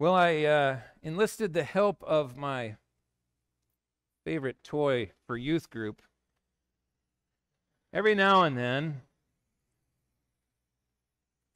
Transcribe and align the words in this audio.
Well, 0.00 0.14
I 0.14 0.44
uh, 0.44 0.76
enlisted 1.02 1.52
the 1.52 1.64
help 1.64 2.04
of 2.04 2.36
my 2.36 2.76
favorite 4.24 4.62
toy 4.62 5.10
for 5.26 5.36
youth 5.36 5.70
group. 5.70 6.02
Every 7.92 8.14
now 8.14 8.44
and 8.44 8.56
then, 8.56 9.00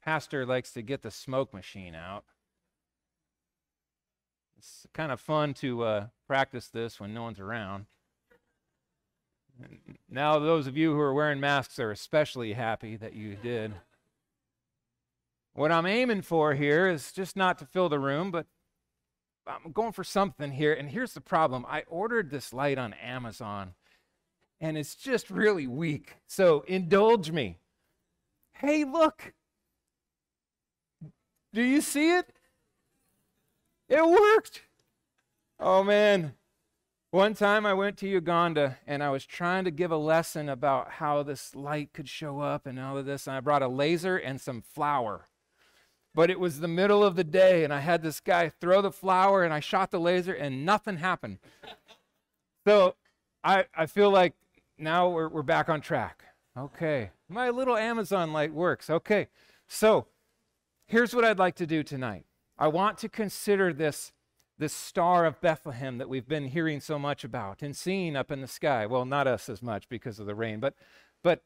pastor 0.03 0.45
likes 0.45 0.73
to 0.73 0.81
get 0.81 1.03
the 1.03 1.11
smoke 1.11 1.53
machine 1.53 1.95
out. 1.95 2.25
It's 4.57 4.87
kind 4.93 5.13
of 5.13 5.21
fun 5.21 5.53
to 5.55 5.83
uh, 5.83 6.07
practice 6.27 6.67
this 6.67 6.99
when 6.99 7.13
no 7.13 7.23
one's 7.23 7.39
around. 7.39 7.85
Now, 10.09 10.39
those 10.39 10.67
of 10.67 10.75
you 10.75 10.91
who 10.91 10.99
are 10.99 11.13
wearing 11.13 11.39
masks 11.39 11.79
are 11.79 11.91
especially 11.91 12.53
happy 12.53 12.97
that 12.97 13.13
you 13.13 13.37
did. 13.37 13.73
What 15.55 15.71
I'm 15.71 15.85
aiming 15.85 16.23
for 16.23 16.55
here 16.55 16.87
is 16.87 17.11
just 17.11 17.35
not 17.37 17.59
to 17.59 17.65
fill 17.65 17.87
the 17.87 17.99
room, 17.99 18.31
but 18.31 18.47
I'm 19.45 19.71
going 19.71 19.91
for 19.91 20.03
something 20.03 20.51
here. 20.51 20.73
And 20.73 20.89
here's 20.89 21.13
the 21.13 21.21
problem 21.21 21.65
I 21.69 21.83
ordered 21.87 22.31
this 22.31 22.53
light 22.53 22.79
on 22.79 22.93
Amazon, 22.93 23.73
and 24.59 24.77
it's 24.77 24.95
just 24.95 25.29
really 25.29 25.67
weak. 25.67 26.15
So 26.25 26.61
indulge 26.67 27.29
me. 27.29 27.57
Hey, 28.53 28.83
look. 28.83 29.33
Do 31.53 31.61
you 31.61 31.81
see 31.81 32.15
it? 32.17 32.33
It 33.89 34.03
worked. 34.03 34.63
Oh, 35.59 35.83
man. 35.83 36.33
One 37.11 37.35
time 37.35 37.67
I 37.67 37.75
went 37.75 37.97
to 37.97 38.07
Uganda 38.07 38.79
and 38.87 39.03
I 39.03 39.11
was 39.11 39.23
trying 39.23 39.65
to 39.65 39.71
give 39.71 39.91
a 39.91 39.97
lesson 39.97 40.49
about 40.49 40.93
how 40.93 41.21
this 41.21 41.53
light 41.53 41.93
could 41.93 42.09
show 42.09 42.39
up 42.39 42.65
and 42.65 42.79
all 42.79 42.97
of 42.97 43.05
this. 43.05 43.27
And 43.27 43.35
I 43.35 43.39
brought 43.39 43.61
a 43.61 43.67
laser 43.67 44.17
and 44.17 44.41
some 44.41 44.63
flour 44.63 45.27
but 46.15 46.29
it 46.29 46.39
was 46.39 46.59
the 46.59 46.67
middle 46.67 47.03
of 47.03 47.15
the 47.15 47.23
day 47.23 47.63
and 47.63 47.73
I 47.73 47.79
had 47.79 48.03
this 48.03 48.19
guy 48.19 48.49
throw 48.49 48.81
the 48.81 48.91
flour, 48.91 49.43
and 49.43 49.53
I 49.53 49.59
shot 49.59 49.91
the 49.91 49.99
laser 49.99 50.33
and 50.33 50.65
nothing 50.65 50.97
happened. 50.97 51.39
so 52.65 52.95
I, 53.43 53.65
I 53.75 53.85
feel 53.85 54.09
like 54.09 54.33
now 54.77 55.09
we're, 55.09 55.29
we're 55.29 55.43
back 55.43 55.69
on 55.69 55.81
track. 55.81 56.23
Okay. 56.57 57.11
My 57.27 57.49
little 57.49 57.75
Amazon 57.75 58.31
light 58.31 58.53
works. 58.53 58.89
Okay. 58.89 59.27
So 59.67 60.07
here's 60.85 61.15
what 61.15 61.25
I'd 61.25 61.39
like 61.39 61.55
to 61.55 61.67
do 61.67 61.83
tonight. 61.83 62.25
I 62.57 62.67
want 62.67 62.99
to 62.99 63.09
consider 63.09 63.73
this, 63.73 64.11
this 64.59 64.73
star 64.73 65.25
of 65.25 65.41
Bethlehem 65.41 65.97
that 65.97 66.09
we've 66.09 66.27
been 66.27 66.47
hearing 66.47 66.79
so 66.79 66.99
much 66.99 67.23
about 67.23 67.63
and 67.63 67.75
seeing 67.75 68.15
up 68.15 68.31
in 68.31 68.41
the 68.41 68.47
sky. 68.47 68.85
Well, 68.85 69.05
not 69.05 69.25
us 69.25 69.49
as 69.49 69.63
much 69.63 69.89
because 69.89 70.19
of 70.19 70.27
the 70.27 70.35
rain, 70.35 70.59
but, 70.59 70.75
but 71.23 71.41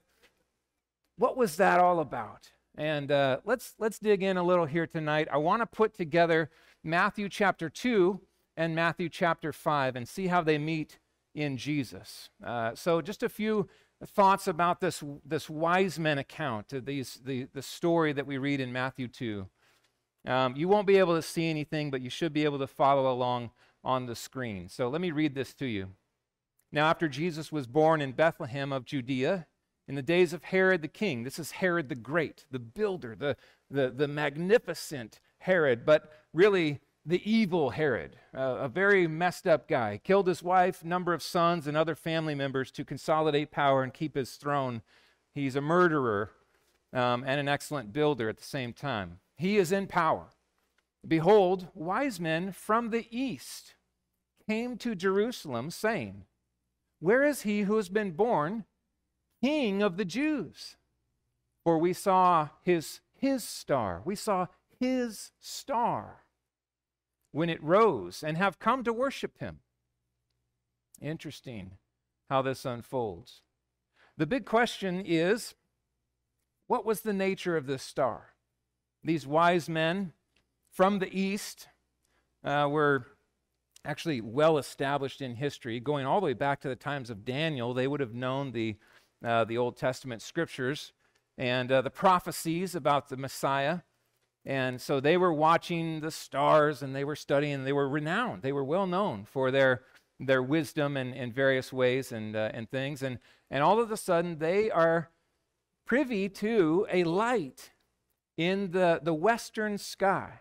what 1.18 1.38
was 1.38 1.56
that 1.56 1.80
all 1.80 2.00
about? 2.00 2.52
And 2.78 3.12
uh, 3.12 3.40
let's, 3.44 3.74
let's 3.80 3.98
dig 3.98 4.22
in 4.22 4.38
a 4.38 4.44
little 4.44 4.66
here 4.66 4.86
tonight. 4.86 5.28
I 5.32 5.38
want 5.38 5.64
to 5.64 5.66
put 5.66 5.96
together 5.96 6.52
Matthew 6.84 7.28
chapter 7.28 7.70
2 7.70 8.22
and 8.56 8.76
Matthew 8.76 9.10
chapter 9.10 9.52
5 9.52 9.96
and 9.96 10.08
see 10.08 10.28
how 10.28 10.42
they 10.44 10.60
meet 10.60 11.00
in 11.34 11.58
Jesus. 11.58 12.30
Uh, 12.44 12.76
so, 12.76 13.02
just 13.02 13.24
a 13.24 13.30
few 13.30 13.68
thoughts 14.06 14.48
about 14.48 14.80
this, 14.80 15.04
this 15.26 15.50
wise 15.50 15.98
men 15.98 16.18
account, 16.20 16.74
these, 16.86 17.20
the, 17.24 17.48
the 17.54 17.62
story 17.62 18.14
that 18.14 18.28
we 18.28 18.38
read 18.38 18.60
in 18.60 18.72
Matthew 18.72 19.08
2. 19.08 19.48
Um, 20.28 20.56
you 20.56 20.68
won't 20.68 20.88
be 20.88 20.98
able 20.98 21.16
to 21.16 21.22
see 21.22 21.50
anything, 21.50 21.90
but 21.90 22.02
you 22.02 22.10
should 22.10 22.34
be 22.34 22.44
able 22.44 22.60
to 22.60 22.68
follow 22.68 23.12
along 23.12 23.52
on 23.84 24.06
the 24.06 24.16
screen. 24.16 24.70
So, 24.70 24.88
let 24.88 25.02
me 25.02 25.12
read 25.12 25.36
this 25.36 25.54
to 25.56 25.66
you. 25.66 25.90
Now, 26.72 26.90
after 26.90 27.08
Jesus 27.08 27.52
was 27.52 27.66
born 27.66 28.02
in 28.02 28.12
Bethlehem 28.12 28.72
of 28.72 28.86
Judea, 28.86 29.48
in 29.88 29.96
the 29.96 30.02
days 30.02 30.34
of 30.34 30.46
Herod 30.46 30.82
the 30.82 30.88
king. 30.88 31.24
This 31.24 31.40
is 31.40 31.52
Herod 31.52 31.90
the 31.90 31.96
Great, 31.96 32.46
the 32.52 32.60
builder, 32.60 33.16
the, 33.16 33.38
the, 33.72 33.90
the 33.90 34.08
magnificent 34.08 35.20
Herod, 35.40 35.86
but 35.86 36.12
really 36.34 36.80
the 37.06 37.22
evil 37.30 37.70
Herod, 37.70 38.18
uh, 38.36 38.58
a 38.60 38.68
very 38.68 39.08
messed 39.08 39.48
up 39.48 39.70
guy. 39.70 40.02
Killed 40.04 40.28
his 40.28 40.44
wife, 40.44 40.84
number 40.84 41.14
of 41.14 41.24
sons, 41.24 41.66
and 41.66 41.78
other 41.78 41.96
family 41.96 42.36
members 42.36 42.70
to 42.72 42.84
consolidate 42.84 43.50
power 43.50 43.82
and 43.82 43.94
keep 43.94 44.16
his 44.16 44.34
throne. 44.34 44.82
He's 45.34 45.56
a 45.56 45.62
murderer 45.62 46.32
um, 46.92 47.24
and 47.26 47.40
an 47.40 47.48
excellent 47.48 47.94
builder 47.94 48.28
at 48.28 48.38
the 48.38 48.44
same 48.44 48.74
time. 48.74 49.20
He 49.36 49.58
is 49.58 49.72
in 49.72 49.88
power. 49.88 50.28
Behold, 51.08 51.68
wise 51.74 52.20
men 52.20 52.52
from 52.52 52.90
the 52.90 53.08
east 53.10 53.76
came 54.46 54.78
to 54.78 54.96
Jerusalem, 54.96 55.72
saying, 55.72 56.26
Where 57.00 57.24
is 57.24 57.44
he 57.44 57.62
who 57.62 57.78
has 57.78 57.88
been 57.88 58.12
born? 58.12 58.66
King 59.42 59.82
of 59.82 59.98
the 59.98 60.06
Jews. 60.06 60.78
For 61.64 61.78
we 61.78 61.94
saw 61.94 62.50
his, 62.64 63.02
his 63.14 63.44
star. 63.44 64.02
We 64.06 64.16
saw 64.16 64.48
his 64.80 65.32
star 65.40 66.24
when 67.32 67.50
it 67.50 67.62
rose 67.62 68.24
and 68.24 68.38
have 68.38 68.60
come 68.60 68.84
to 68.84 68.94
worship 68.94 69.40
him. 69.40 69.60
Interesting 71.02 71.72
how 72.30 72.42
this 72.42 72.66
unfolds. 72.66 73.42
The 74.18 74.26
big 74.26 74.46
question 74.46 75.04
is 75.06 75.56
what 76.68 76.86
was 76.86 77.02
the 77.02 77.14
nature 77.14 77.56
of 77.56 77.66
this 77.66 77.84
star? 77.84 78.34
These 79.04 79.28
wise 79.28 79.70
men 79.70 80.14
from 80.72 81.00
the 81.00 81.18
east 81.18 81.68
uh, 82.44 82.68
were 82.70 83.08
actually 83.86 84.20
well 84.20 84.58
established 84.58 85.22
in 85.22 85.36
history, 85.36 85.80
going 85.80 86.06
all 86.06 86.20
the 86.20 86.26
way 86.26 86.34
back 86.34 86.60
to 86.62 86.68
the 86.68 86.76
times 86.76 87.10
of 87.10 87.24
Daniel. 87.24 87.74
They 87.74 87.88
would 87.88 88.00
have 88.00 88.14
known 88.14 88.52
the 88.52 88.76
uh, 89.24 89.44
the 89.46 89.58
Old 89.58 89.78
Testament 89.78 90.22
scriptures 90.22 90.94
and 91.38 91.72
uh, 91.72 91.82
the 91.82 91.90
prophecies 91.90 92.76
about 92.76 93.10
the 93.10 93.18
Messiah. 93.18 93.80
And 94.46 94.82
so 94.82 95.00
they 95.00 95.18
were 95.18 95.34
watching 95.34 96.00
the 96.00 96.12
stars 96.12 96.82
and 96.82 96.96
they 96.96 97.04
were 97.04 97.16
studying. 97.16 97.64
They 97.64 97.74
were 97.74 97.90
renowned. 97.90 98.42
They 98.42 98.54
were 98.54 98.64
well 98.64 98.88
known 98.88 99.26
for 99.26 99.52
their, 99.52 99.84
their 100.20 100.42
wisdom 100.42 100.98
in, 100.98 101.14
in 101.14 101.32
various 101.32 101.74
ways 101.74 102.12
and, 102.12 102.36
uh, 102.36 102.52
and 102.54 102.70
things. 102.70 103.04
And, 103.04 103.20
and 103.52 103.64
all 103.64 103.80
of 103.80 103.92
a 103.92 103.98
sudden, 103.98 104.40
they 104.40 104.72
are 104.72 105.10
privy 105.86 106.30
to 106.30 106.88
a 106.92 107.04
light 107.04 107.72
in 108.38 108.72
the, 108.72 109.00
the 109.04 109.14
western 109.14 109.78
sky. 109.78 110.40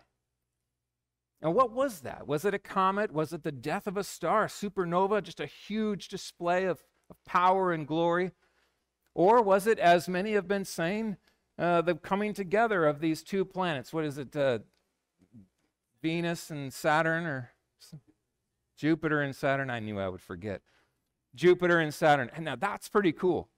And 1.41 1.53
what 1.53 1.71
was 1.71 2.01
that? 2.01 2.27
Was 2.27 2.45
it 2.45 2.53
a 2.53 2.59
comet? 2.59 3.11
Was 3.11 3.33
it 3.33 3.43
the 3.43 3.51
death 3.51 3.87
of 3.87 3.97
a 3.97 4.03
star, 4.03 4.47
supernova, 4.47 5.21
just 5.21 5.39
a 5.39 5.45
huge 5.45 6.07
display 6.07 6.65
of, 6.65 6.83
of 7.09 7.23
power 7.25 7.71
and 7.71 7.87
glory? 7.87 8.31
Or 9.17 9.41
was 9.41 9.65
it, 9.65 9.79
as 9.79 10.07
many 10.07 10.33
have 10.33 10.47
been 10.47 10.63
saying, 10.63 11.17
uh, 11.57 11.81
the 11.81 11.95
coming 11.95 12.35
together 12.35 12.85
of 12.85 12.99
these 12.99 13.23
two 13.23 13.45
planets? 13.45 13.91
What 13.91 14.05
is 14.05 14.19
it? 14.19 14.35
Uh, 14.35 14.59
Venus 16.03 16.51
and 16.51 16.71
Saturn, 16.71 17.25
or 17.25 17.49
Jupiter 18.77 19.23
and 19.23 19.35
Saturn? 19.35 19.71
I 19.71 19.79
knew 19.79 19.99
I 19.99 20.07
would 20.07 20.21
forget. 20.21 20.61
Jupiter 21.33 21.79
and 21.79 21.91
Saturn. 21.91 22.29
And 22.35 22.45
now 22.45 22.57
that's 22.57 22.89
pretty 22.89 23.11
cool 23.11 23.49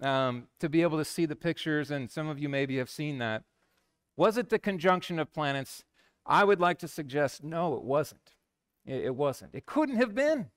um, 0.00 0.46
to 0.60 0.68
be 0.68 0.82
able 0.82 0.98
to 0.98 1.04
see 1.04 1.26
the 1.26 1.34
pictures, 1.34 1.90
and 1.90 2.08
some 2.08 2.28
of 2.28 2.38
you 2.38 2.48
maybe 2.48 2.76
have 2.76 2.88
seen 2.88 3.18
that. 3.18 3.42
Was 4.16 4.36
it 4.36 4.48
the 4.48 4.60
conjunction 4.60 5.18
of 5.18 5.34
planets? 5.34 5.82
I 6.24 6.44
would 6.44 6.60
like 6.60 6.78
to 6.78 6.88
suggest 6.88 7.42
no, 7.42 7.74
it 7.74 7.82
wasn't. 7.82 8.36
It, 8.86 9.06
it 9.06 9.16
wasn't. 9.16 9.56
It 9.56 9.66
couldn't 9.66 9.96
have 9.96 10.14
been. 10.14 10.50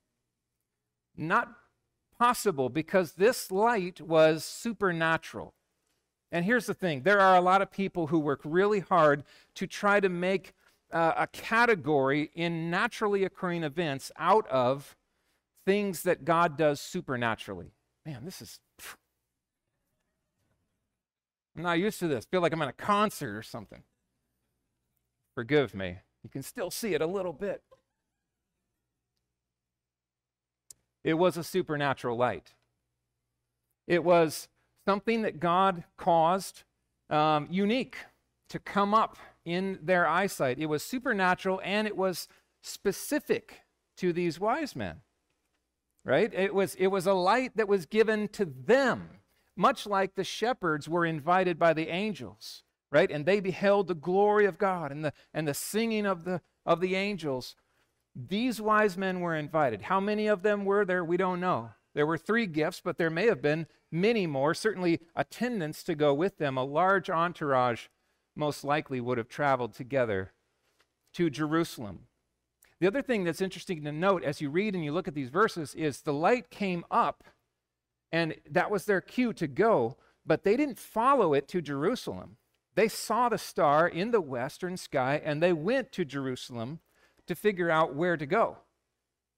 Not 1.18 1.50
possible 2.24 2.70
because 2.70 3.14
this 3.14 3.52
light 3.52 4.00
was 4.00 4.46
supernatural. 4.46 5.54
And 6.32 6.46
here's 6.46 6.68
the 6.68 6.74
thing 6.74 7.04
there 7.04 7.20
are 7.20 7.36
a 7.36 7.42
lot 7.42 7.62
of 7.62 7.70
people 7.70 8.08
who 8.08 8.18
work 8.18 8.40
really 8.46 8.80
hard 8.80 9.26
to 9.56 9.68
try 9.68 10.00
to 10.00 10.08
make 10.08 10.54
uh, 10.94 11.12
a 11.18 11.28
category 11.28 12.32
in 12.34 12.72
naturally 12.72 13.26
occurring 13.26 13.64
events 13.64 14.10
out 14.18 14.48
of 14.48 14.96
things 15.66 16.04
that 16.04 16.24
God 16.24 16.58
does 16.58 16.80
supernaturally. 16.80 17.74
Man, 18.06 18.24
this 18.24 18.42
is. 18.42 18.62
I'm 21.58 21.64
not 21.64 21.78
used 21.78 22.00
to 22.00 22.08
this. 22.08 22.26
Feel 22.26 22.40
like 22.40 22.54
I'm 22.54 22.62
at 22.62 22.70
a 22.70 22.72
concert 22.72 23.36
or 23.36 23.44
something. 23.44 23.84
Forgive 25.36 25.76
me. 25.76 25.98
You 26.24 26.30
can 26.30 26.42
still 26.42 26.72
see 26.72 26.94
it 26.94 27.02
a 27.02 27.06
little 27.06 27.34
bit. 27.34 27.64
It 31.04 31.16
was 31.16 31.38
a 31.38 31.44
supernatural 31.44 32.18
light. 32.18 32.54
It 33.88 34.04
was 34.04 34.48
something 34.86 35.24
that 35.24 35.40
God 35.40 35.84
caused 35.98 36.64
um, 37.10 37.48
unique 37.50 37.98
to 38.50 38.60
come 38.60 38.94
up 38.94 39.18
in 39.46 39.80
their 39.82 40.08
eyesight. 40.08 40.60
It 40.60 40.68
was 40.68 40.84
supernatural 40.84 41.62
and 41.64 41.88
it 41.88 41.98
was 41.98 42.28
specific 42.62 43.62
to 43.98 44.14
these 44.14 44.40
wise 44.40 44.76
men. 44.76 45.02
Right? 46.06 46.34
It 46.34 46.54
was, 46.54 46.76
it 46.76 46.88
was 46.88 47.08
a 47.08 47.14
light 47.14 47.56
that 47.56 47.68
was 47.68 47.86
given 47.86 48.28
to 48.30 48.46
them, 48.46 49.10
much 49.56 49.86
like 49.86 50.16
the 50.16 50.24
shepherds 50.24 50.90
were 50.90 51.06
invited 51.06 51.58
by 51.58 51.74
the 51.74 51.88
angels. 51.88 52.64
Right? 52.92 53.10
And 53.10 53.26
they 53.26 53.40
beheld 53.40 53.88
the 53.88 53.96
glory 53.96 54.46
of 54.46 54.58
God 54.58 54.92
and 54.92 55.04
the, 55.04 55.14
and 55.34 55.48
the 55.48 55.54
singing 55.54 56.06
of 56.06 56.26
the, 56.26 56.42
of 56.66 56.80
the 56.80 56.96
angels. 56.96 57.56
These 58.16 58.62
wise 58.62 58.98
men 58.98 59.22
were 59.22 59.36
invited. 59.36 59.84
How 59.84 60.00
many 60.00 60.28
of 60.28 60.44
them 60.44 60.66
were 60.66 60.86
there? 60.86 61.04
We 61.04 61.18
don't 61.18 61.40
know. 61.40 61.72
There 61.96 62.08
were 62.08 62.18
three 62.18 62.46
gifts, 62.48 62.82
but 62.84 62.98
there 62.98 63.10
may 63.10 63.28
have 63.28 63.42
been 63.42 63.68
many 63.92 64.28
more. 64.28 64.54
Certainly, 64.54 65.00
attendants 65.16 65.84
to 65.84 65.96
go 65.96 66.14
with 66.14 66.38
them. 66.38 66.58
A 66.58 66.64
large 66.64 67.10
entourage 67.10 67.88
most 68.36 68.64
likely 68.64 69.00
would 69.00 69.18
have 69.18 69.30
traveled 69.30 69.74
together. 69.74 70.34
to 71.14 71.30
Jerusalem. 71.30 72.08
The 72.80 72.88
other 72.88 73.02
thing 73.02 73.24
that's 73.24 73.42
interesting 73.42 73.84
to 73.84 73.92
note 73.92 74.24
as 74.24 74.42
you 74.42 74.50
read 74.50 74.76
and 74.76 74.84
you 74.84 74.92
look 74.92 75.08
at 75.08 75.14
these 75.14 75.30
verses 75.30 75.74
is 75.76 76.02
the 76.02 76.14
light 76.14 76.50
came 76.50 76.84
up, 76.92 77.24
and 78.12 78.36
that 78.50 78.72
was 78.72 78.86
their 78.86 79.02
cue 79.02 79.32
to 79.34 79.48
go, 79.48 79.98
but 80.26 80.44
they 80.44 80.58
didn't 80.58 80.80
follow 80.80 81.34
it 81.34 81.48
to 81.50 81.62
Jerusalem. 81.62 82.38
They 82.76 82.88
saw 82.88 83.30
the 83.30 83.38
star 83.38 83.88
in 83.88 84.12
the 84.12 84.22
western 84.22 84.78
sky 84.78 85.22
and 85.24 85.42
they 85.42 85.54
went 85.54 85.92
to 85.92 86.04
Jerusalem 86.04 86.80
to 87.28 87.36
figure 87.36 87.70
out 87.70 87.96
where 87.96 88.18
to 88.18 88.26
go. 88.26 88.58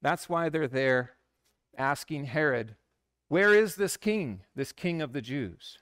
That's 0.02 0.30
why 0.30 0.50
they're 0.50 0.68
there 0.68 1.12
asking 1.78 2.26
Herod, 2.26 2.76
Where 3.28 3.54
is 3.54 3.76
this 3.76 3.98
king, 3.98 4.42
this 4.56 4.72
king 4.72 5.02
of 5.02 5.14
the 5.14 5.22
Jews? 5.22 5.80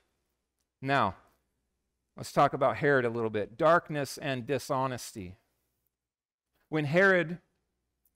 Now, 0.80 1.16
let's 2.16 2.32
talk 2.32 2.52
about 2.52 2.76
Herod 2.76 3.04
a 3.04 3.10
little 3.10 3.30
bit 3.30 3.56
darkness 3.56 4.18
and 4.18 4.46
dishonesty. 4.46 5.36
When 6.68 6.86
Herod, 6.86 7.38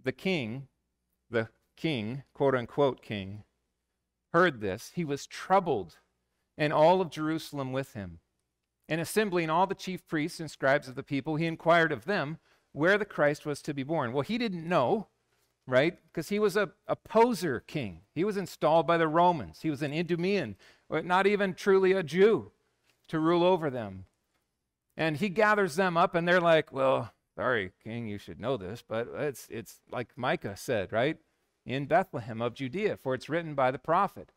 the 0.02 0.12
king, 0.12 0.68
the 1.30 1.48
king, 1.76 2.24
quote 2.34 2.54
unquote 2.54 3.02
king, 3.02 3.44
heard 4.32 4.60
this, 4.60 4.92
he 4.94 5.04
was 5.04 5.26
troubled, 5.26 5.96
and 6.56 6.72
all 6.72 7.00
of 7.00 7.10
Jerusalem 7.10 7.72
with 7.72 7.94
him. 7.94 8.20
And 8.88 9.00
assembling 9.00 9.50
all 9.50 9.66
the 9.66 9.74
chief 9.74 10.06
priests 10.06 10.40
and 10.40 10.50
scribes 10.50 10.88
of 10.88 10.94
the 10.94 11.02
people, 11.02 11.36
he 11.36 11.46
inquired 11.46 11.92
of 11.92 12.06
them 12.06 12.38
where 12.72 12.98
the 12.98 13.04
Christ 13.04 13.46
was 13.46 13.62
to 13.62 13.74
be 13.74 13.82
born. 13.82 14.12
Well, 14.12 14.22
he 14.22 14.38
didn't 14.38 14.68
know, 14.68 15.08
right? 15.66 15.98
Because 16.06 16.28
he 16.28 16.38
was 16.38 16.56
a, 16.56 16.70
a 16.86 16.96
poser 16.96 17.60
king. 17.60 18.00
He 18.14 18.24
was 18.24 18.36
installed 18.36 18.86
by 18.86 18.98
the 18.98 19.08
Romans. 19.08 19.60
He 19.62 19.70
was 19.70 19.82
an 19.82 19.92
Idumean, 19.92 20.56
not 20.90 21.26
even 21.26 21.54
truly 21.54 21.92
a 21.92 22.02
Jew 22.02 22.52
to 23.08 23.18
rule 23.18 23.42
over 23.42 23.70
them. 23.70 24.04
And 24.96 25.16
he 25.16 25.28
gathers 25.28 25.76
them 25.76 25.96
up, 25.96 26.14
and 26.14 26.26
they're 26.26 26.40
like, 26.40 26.72
Well, 26.72 27.12
sorry, 27.36 27.72
king, 27.82 28.08
you 28.08 28.18
should 28.18 28.40
know 28.40 28.56
this, 28.56 28.82
but 28.86 29.08
it's, 29.14 29.46
it's 29.50 29.80
like 29.90 30.08
Micah 30.16 30.56
said, 30.56 30.92
right? 30.92 31.18
In 31.64 31.86
Bethlehem 31.86 32.42
of 32.42 32.54
Judea, 32.54 32.96
for 32.96 33.14
it's 33.14 33.28
written 33.28 33.54
by 33.54 33.70
the 33.70 33.78
prophet. 33.78 34.32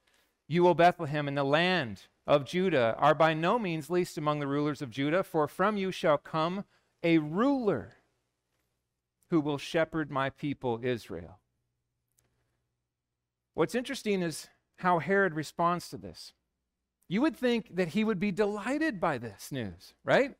You, 0.47 0.67
O 0.67 0.73
Bethlehem, 0.73 1.27
in 1.27 1.35
the 1.35 1.43
land 1.43 2.03
of 2.27 2.45
Judah, 2.45 2.95
are 2.97 3.15
by 3.15 3.33
no 3.33 3.57
means 3.57 3.89
least 3.89 4.17
among 4.17 4.39
the 4.39 4.47
rulers 4.47 4.81
of 4.81 4.91
Judah, 4.91 5.23
for 5.23 5.47
from 5.47 5.77
you 5.77 5.91
shall 5.91 6.17
come 6.17 6.65
a 7.01 7.17
ruler 7.17 7.93
who 9.31 9.39
will 9.39 9.57
shepherd 9.57 10.11
my 10.11 10.29
people 10.29 10.79
Israel. 10.83 11.39
What's 13.53 13.75
interesting 13.75 14.21
is 14.21 14.49
how 14.75 14.99
Herod 14.99 15.33
responds 15.33 15.89
to 15.89 15.97
this. 15.97 16.33
You 17.07 17.21
would 17.21 17.35
think 17.35 17.75
that 17.75 17.89
he 17.89 18.03
would 18.03 18.19
be 18.19 18.31
delighted 18.31 18.99
by 18.99 19.17
this 19.17 19.49
news, 19.49 19.93
right? 20.03 20.35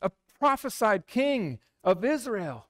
A 0.00 0.10
prophesied 0.38 1.08
king 1.08 1.58
of 1.82 2.04
Israel. 2.04 2.66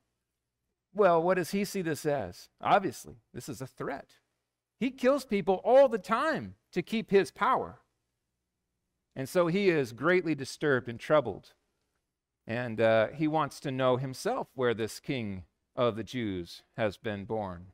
Well, 0.95 1.23
what 1.23 1.35
does 1.35 1.51
he 1.51 1.67
see 1.67 1.83
this 1.83 2.07
as? 2.07 2.49
Obviously, 2.61 3.17
this 3.35 3.49
is 3.51 3.61
a 3.61 3.67
threat. 3.67 4.09
He 4.81 4.91
kills 4.91 5.27
people 5.27 5.61
all 5.65 5.89
the 5.89 5.99
time 5.99 6.55
to 6.73 6.81
keep 6.81 7.11
his 7.11 7.31
power. 7.31 7.81
And 9.15 9.29
so 9.29 9.49
he 9.49 9.69
is 9.69 9.93
greatly 9.93 10.35
disturbed 10.35 10.89
and 10.89 10.99
troubled. 10.99 11.53
And 12.49 12.81
uh, 12.81 13.09
he 13.09 13.29
wants 13.29 13.61
to 13.61 13.71
know 13.71 13.99
himself 13.99 14.49
where 14.55 14.73
this 14.73 15.01
king 15.01 15.45
of 15.77 15.97
the 15.97 16.03
Jews 16.03 16.63
has 16.79 16.97
been 16.97 17.27
born. 17.27 17.67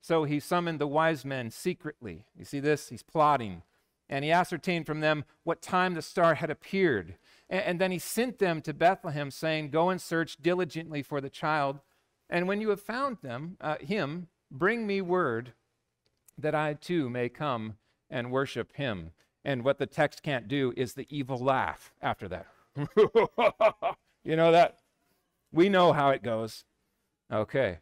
So 0.00 0.24
he 0.24 0.40
summoned 0.40 0.78
the 0.78 0.86
wise 0.86 1.22
men 1.22 1.50
secretly. 1.50 2.24
You 2.34 2.46
see 2.46 2.60
this? 2.60 2.88
He's 2.88 3.02
plotting. 3.02 3.62
And 4.08 4.24
he 4.24 4.32
ascertained 4.32 4.86
from 4.86 5.00
them 5.00 5.26
what 5.44 5.60
time 5.60 5.92
the 5.92 6.00
star 6.00 6.36
had 6.36 6.48
appeared. 6.48 7.16
And, 7.50 7.62
and 7.62 7.80
then 7.80 7.90
he 7.92 7.98
sent 7.98 8.38
them 8.38 8.62
to 8.62 8.72
Bethlehem, 8.72 9.30
saying, 9.30 9.68
Go 9.68 9.90
and 9.90 10.00
search 10.00 10.38
diligently 10.38 11.02
for 11.02 11.20
the 11.20 11.30
child. 11.30 11.80
And 12.30 12.48
when 12.48 12.62
you 12.62 12.70
have 12.70 12.80
found 12.80 13.18
them, 13.20 13.58
uh, 13.60 13.76
him, 13.80 14.28
bring 14.50 14.86
me 14.86 15.02
word 15.02 15.52
that 16.38 16.54
I 16.54 16.72
too 16.72 17.10
may 17.10 17.28
come 17.28 17.76
and 18.08 18.32
worship 18.32 18.76
him. 18.76 19.10
And 19.44 19.62
what 19.62 19.78
the 19.78 19.86
text 19.86 20.22
can't 20.22 20.48
do 20.48 20.72
is 20.74 20.94
the 20.94 21.06
evil 21.10 21.38
laugh 21.38 21.92
after 22.00 22.28
that. 22.28 22.46
you 24.24 24.36
know 24.36 24.52
that? 24.52 24.78
We 25.52 25.68
know 25.68 25.92
how 25.92 26.10
it 26.10 26.22
goes. 26.22 26.64
Okay. 27.32 27.78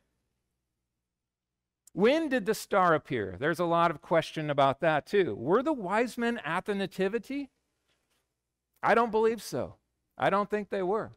When 1.92 2.28
did 2.28 2.46
the 2.46 2.54
star 2.54 2.94
appear? 2.94 3.37
There's 3.38 3.58
a 3.58 3.64
lot 3.64 3.90
of 3.90 4.00
question 4.00 4.50
about 4.50 4.81
that 4.81 5.06
too. 5.06 5.34
Were 5.34 5.62
the 5.62 5.72
wise 5.72 6.16
men 6.16 6.38
at 6.44 6.66
the 6.66 6.75
Nativity? 6.75 7.50
I 8.82 8.94
don't 8.94 9.10
believe 9.10 9.42
so. 9.42 9.75
I 10.16 10.31
don't 10.31 10.48
think 10.48 10.70
they 10.70 10.82
were. 10.82 11.12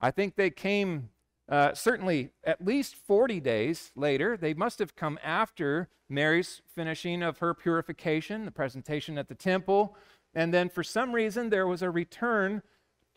I 0.00 0.10
think 0.10 0.36
they 0.36 0.50
came 0.50 1.10
uh, 1.48 1.74
certainly 1.74 2.30
at 2.44 2.64
least 2.64 2.94
40 2.94 3.40
days 3.40 3.90
later. 3.96 4.36
They 4.36 4.54
must 4.54 4.78
have 4.78 4.94
come 4.94 5.18
after 5.22 5.88
Mary's 6.08 6.62
finishing 6.74 7.22
of 7.22 7.38
her 7.38 7.54
purification, 7.54 8.44
the 8.44 8.52
presentation 8.52 9.18
at 9.18 9.28
the 9.28 9.34
temple. 9.34 9.96
And 10.32 10.54
then 10.54 10.68
for 10.68 10.84
some 10.84 11.12
reason, 11.12 11.50
there 11.50 11.66
was 11.66 11.82
a 11.82 11.90
return 11.90 12.62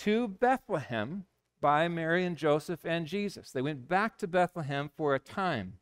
to 0.03 0.27
Bethlehem 0.27 1.23
by 1.61 1.88
Mary 1.88 2.25
and 2.25 2.35
Joseph 2.35 2.83
and 2.83 3.07
Jesus. 3.07 3.51
They 3.51 3.61
went 3.61 3.88
back 3.88 4.17
to 4.17 4.27
Bethlehem 4.27 4.89
for 4.97 5.15
a 5.15 5.19
time. 5.19 5.77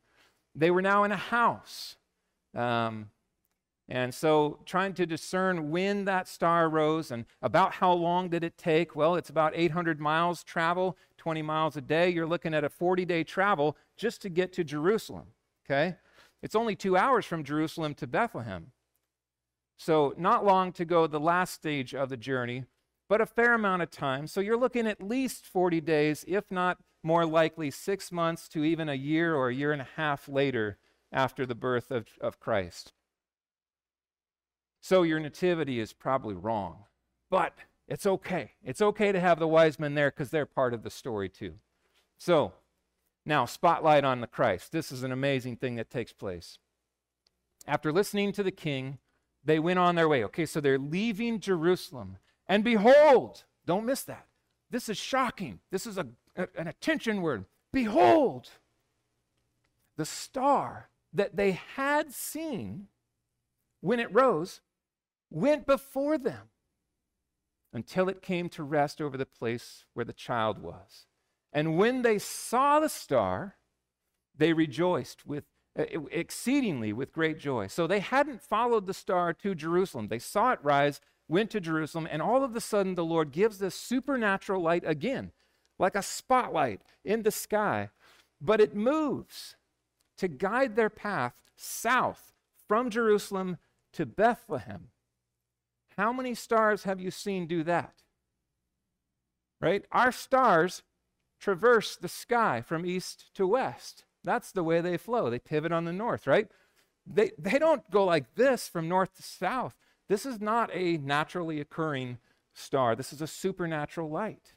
They 0.54 0.70
were 0.70 0.84
now 0.84 1.04
in 1.04 1.12
a 1.12 1.18
house. 1.18 1.98
Um, 2.54 3.10
and 3.90 4.14
so, 4.14 4.60
trying 4.64 4.94
to 4.94 5.08
discern 5.08 5.72
when 5.72 6.06
that 6.06 6.28
star 6.28 6.70
rose 6.70 7.10
and 7.10 7.26
about 7.42 7.74
how 7.74 7.94
long 7.94 8.30
did 8.30 8.44
it 8.44 8.60
take? 8.60 8.96
Well, 8.96 9.16
it's 9.16 9.32
about 9.32 9.54
800 9.56 10.00
miles 10.00 10.44
travel, 10.44 10.98
20 11.18 11.42
miles 11.42 11.76
a 11.76 11.82
day. 11.82 12.10
You're 12.10 12.28
looking 12.28 12.54
at 12.54 12.64
a 12.64 12.70
40 12.70 13.06
day 13.06 13.24
travel 13.24 13.76
just 13.98 14.22
to 14.22 14.30
get 14.30 14.54
to 14.54 14.64
Jerusalem. 14.64 15.26
Okay? 15.66 15.96
It's 16.44 16.56
only 16.56 16.76
two 16.76 16.96
hours 16.96 17.26
from 17.26 17.44
Jerusalem 17.44 17.96
to 17.96 18.06
Bethlehem. 18.06 18.68
So, 19.78 20.14
not 20.16 20.46
long 20.46 20.74
to 20.74 20.86
go 20.86 21.08
the 21.08 21.20
last 21.20 21.56
stage 21.56 21.96
of 21.96 22.10
the 22.10 22.18
journey 22.18 22.66
but 23.12 23.20
a 23.20 23.26
fair 23.26 23.54
amount 23.54 23.82
of 23.82 23.92
time. 23.92 24.26
So 24.26 24.40
you're 24.40 24.56
looking 24.56 24.88
at 24.88 25.04
least 25.04 25.46
40 25.46 25.82
days, 25.82 26.24
if 26.30 26.50
not 26.50 26.78
more 27.04 27.26
likely 27.26 27.70
six 27.70 28.10
months 28.10 28.48
to 28.48 28.64
even 28.64 28.88
a 28.88 28.94
year 28.94 29.36
or 29.36 29.50
a 29.50 29.54
year 29.54 29.74
and 29.74 29.82
a 29.82 29.88
half 29.98 30.30
later 30.30 30.78
after 31.12 31.46
the 31.46 31.54
birth 31.54 31.92
of, 31.92 32.08
of 32.22 32.40
Christ. 32.40 32.94
So 34.80 35.04
your 35.04 35.20
nativity 35.20 35.82
is 35.82 35.92
probably 35.92 36.36
wrong. 36.36 36.86
But 37.30 37.54
it's 37.86 38.06
okay. 38.06 38.52
It's 38.64 38.82
okay 38.82 39.12
to 39.12 39.20
have 39.20 39.40
the 39.40 39.48
wise 39.48 39.78
men 39.78 39.94
there 39.94 40.10
because 40.10 40.30
they're 40.30 40.46
part 40.46 40.74
of 40.74 40.84
the 40.84 40.90
story 40.90 41.28
too. 41.28 41.56
So 42.18 42.54
now, 43.26 43.44
spotlight 43.44 44.06
on 44.06 44.22
the 44.22 44.28
Christ. 44.28 44.72
This 44.72 44.90
is 44.90 45.04
an 45.04 45.12
amazing 45.12 45.58
thing 45.58 45.76
that 45.76 45.90
takes 45.90 46.14
place. 46.14 46.60
After 47.68 47.92
listening 47.92 48.32
to 48.32 48.42
the 48.42 48.52
king, 48.52 49.00
they 49.44 49.60
went 49.60 49.80
on 49.80 49.96
their 49.96 50.08
way. 50.08 50.24
Okay, 50.24 50.46
so 50.46 50.62
they're 50.62 50.80
leaving 50.80 51.42
Jerusalem. 51.42 52.16
And 52.52 52.66
behold, 52.66 53.46
don't 53.66 53.86
miss 53.86 54.04
that. 54.04 54.28
This 54.70 54.90
is 54.90 54.98
shocking. 54.98 55.62
This 55.72 55.88
is 55.88 55.98
a, 55.98 56.06
a, 56.36 56.50
an 56.58 56.68
attention 56.68 57.22
word. 57.22 57.46
Behold, 57.72 58.50
the 59.96 60.04
star 60.04 60.90
that 61.14 61.38
they 61.38 61.54
had 61.76 62.12
seen 62.12 62.88
when 63.80 64.02
it 64.02 64.14
rose 64.14 64.60
went 65.30 65.66
before 65.66 66.18
them 66.18 66.50
until 67.72 68.10
it 68.10 68.22
came 68.22 68.50
to 68.50 68.64
rest 68.64 69.00
over 69.00 69.16
the 69.16 69.26
place 69.26 69.86
where 69.94 70.04
the 70.04 70.12
child 70.12 70.60
was. 70.60 71.06
And 71.54 71.78
when 71.78 72.02
they 72.02 72.20
saw 72.20 72.82
the 72.82 72.90
star, 72.90 73.56
they 74.36 74.52
rejoiced 74.52 75.26
with 75.26 75.46
uh, 75.80 75.86
exceedingly 76.12 76.92
with 76.92 77.14
great 77.14 77.40
joy. 77.40 77.68
So 77.68 77.88
they 77.88 78.02
hadn't 78.02 78.42
followed 78.42 78.88
the 78.88 78.94
star 78.94 79.32
to 79.36 79.56
Jerusalem. 79.56 80.10
They 80.10 80.20
saw 80.20 80.52
it 80.52 80.60
rise 80.62 81.00
went 81.32 81.50
to 81.50 81.62
Jerusalem, 81.62 82.08
and 82.12 82.22
all 82.22 82.44
of 82.44 82.56
a 82.56 82.62
sudden 82.62 82.96
the 82.96 83.06
Lord 83.06 83.32
gives 83.32 83.58
this 83.58 83.74
supernatural 83.74 84.62
light 84.62 84.84
again, 84.86 85.32
like 85.80 85.96
a 85.96 86.04
spotlight 86.04 86.82
in 87.06 87.24
the 87.24 87.32
sky, 87.32 87.90
but 88.42 88.60
it 88.60 88.76
moves 88.76 89.56
to 90.18 90.28
guide 90.28 90.76
their 90.76 90.90
path 90.90 91.34
south 91.56 92.34
from 92.68 92.90
Jerusalem 92.90 93.58
to 93.94 94.06
Bethlehem. 94.06 94.90
How 95.98 96.12
many 96.12 96.36
stars 96.36 96.84
have 96.84 97.00
you 97.00 97.12
seen 97.12 97.48
do 97.48 97.64
that? 97.64 97.94
Right? 99.62 99.86
Our 99.92 100.12
stars 100.12 100.84
traverse 101.40 101.96
the 101.96 102.10
sky 102.10 102.62
from 102.62 102.86
east 102.86 103.34
to 103.36 103.48
west. 103.48 104.04
That's 104.24 104.52
the 104.52 104.64
way 104.64 104.82
they 104.82 104.98
flow. 104.98 105.30
They 105.30 105.40
pivot 105.40 105.72
on 105.72 105.86
the 105.86 105.94
north, 105.94 106.28
right? 106.28 106.50
They, 107.06 107.32
they 107.38 107.58
don't 107.58 107.90
go 107.90 108.04
like 108.04 108.36
this 108.36 108.68
from 108.68 108.90
north 108.90 109.16
to 109.16 109.24
south. 109.24 109.76
This 110.12 110.26
is 110.26 110.42
not 110.42 110.70
a 110.74 110.98
naturally 110.98 111.62
occurring 111.62 112.18
star, 112.54 112.98
this 112.98 113.14
is 113.14 113.22
a 113.22 113.28
supernatural 113.28 114.10
light. 114.10 114.56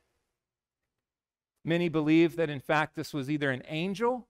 Many 1.65 1.89
believe 1.89 2.35
that, 2.35 2.51
in 2.51 2.59
fact, 2.59 2.97
this 2.97 3.15
was 3.15 3.31
either 3.31 3.53
an 3.53 3.63
angel, 3.69 4.27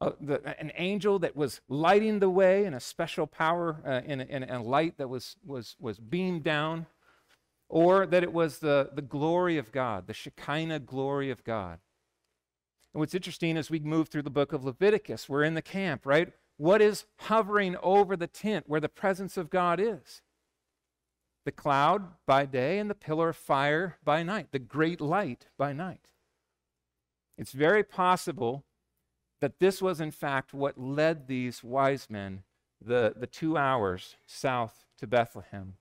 uh, 0.00 0.10
the, 0.20 0.42
an 0.58 0.72
angel 0.76 1.20
that 1.20 1.36
was 1.36 1.60
lighting 1.68 2.18
the 2.18 2.28
way 2.28 2.64
in 2.64 2.74
a 2.74 2.80
special 2.80 3.28
power, 3.28 3.80
uh, 3.86 4.00
in, 4.04 4.22
a, 4.22 4.24
in, 4.24 4.42
a, 4.42 4.60
light 4.60 4.98
that 4.98 5.08
was, 5.08 5.36
was, 5.46 5.76
was 5.78 6.00
beamed 6.00 6.42
down. 6.42 6.86
or 7.68 8.04
that 8.04 8.24
it 8.24 8.32
was 8.32 8.58
the, 8.58 8.90
the 8.92 9.02
glory 9.02 9.56
of 9.56 9.70
God, 9.70 10.08
the 10.08 10.12
Shekinah 10.12 10.80
glory 10.80 11.30
of 11.30 11.44
God. 11.44 11.78
And 12.92 12.98
what's 12.98 13.14
interesting 13.14 13.56
as 13.56 13.70
we 13.70 13.78
move 13.78 14.08
through 14.08 14.22
the 14.22 14.30
book 14.30 14.52
of 14.52 14.64
Leviticus, 14.64 15.28
we're 15.28 15.44
in 15.44 15.54
the 15.54 15.62
camp, 15.62 16.04
right? 16.04 16.32
What 16.56 16.82
is 16.82 17.06
hovering 17.20 17.76
over 17.84 18.16
the 18.16 18.26
tent 18.26 18.64
where 18.66 18.80
the 18.80 18.88
presence 18.88 19.36
of 19.36 19.48
God 19.48 19.78
is? 19.78 20.22
The 21.44 21.52
cloud 21.52 22.12
by 22.26 22.46
day 22.46 22.78
and 22.78 22.88
the 22.88 22.94
pillar 22.94 23.30
of 23.30 23.36
fire 23.36 23.98
by 24.02 24.22
night, 24.22 24.48
the 24.52 24.58
great 24.58 25.00
light 25.00 25.46
by 25.58 25.72
night. 25.72 26.08
It's 27.36 27.52
very 27.52 27.82
possible 27.82 28.64
that 29.40 29.58
this 29.58 29.82
was, 29.82 30.00
in 30.00 30.10
fact, 30.10 30.54
what 30.54 30.78
led 30.78 31.26
these 31.26 31.62
wise 31.62 32.08
men 32.08 32.44
the, 32.84 33.14
the 33.16 33.26
two 33.26 33.56
hours 33.56 34.16
south 34.26 34.84
to 34.98 35.06
Bethlehem 35.06 35.74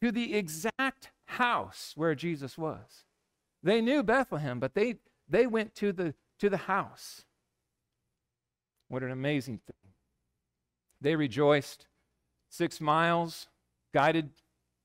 to 0.00 0.12
the 0.12 0.34
exact 0.34 1.10
house 1.26 1.92
where 1.96 2.14
Jesus 2.14 2.56
was. 2.56 3.04
They 3.62 3.80
knew 3.80 4.02
Bethlehem, 4.02 4.60
but 4.60 4.74
they, 4.74 4.96
they 5.28 5.46
went 5.46 5.74
to 5.76 5.92
the, 5.92 6.14
to 6.38 6.48
the 6.48 6.56
house. 6.56 7.24
What 8.88 9.02
an 9.02 9.10
amazing 9.10 9.58
thing. 9.58 9.92
They 11.00 11.16
rejoiced 11.16 11.86
six 12.48 12.80
miles, 12.80 13.48
guided 13.92 14.30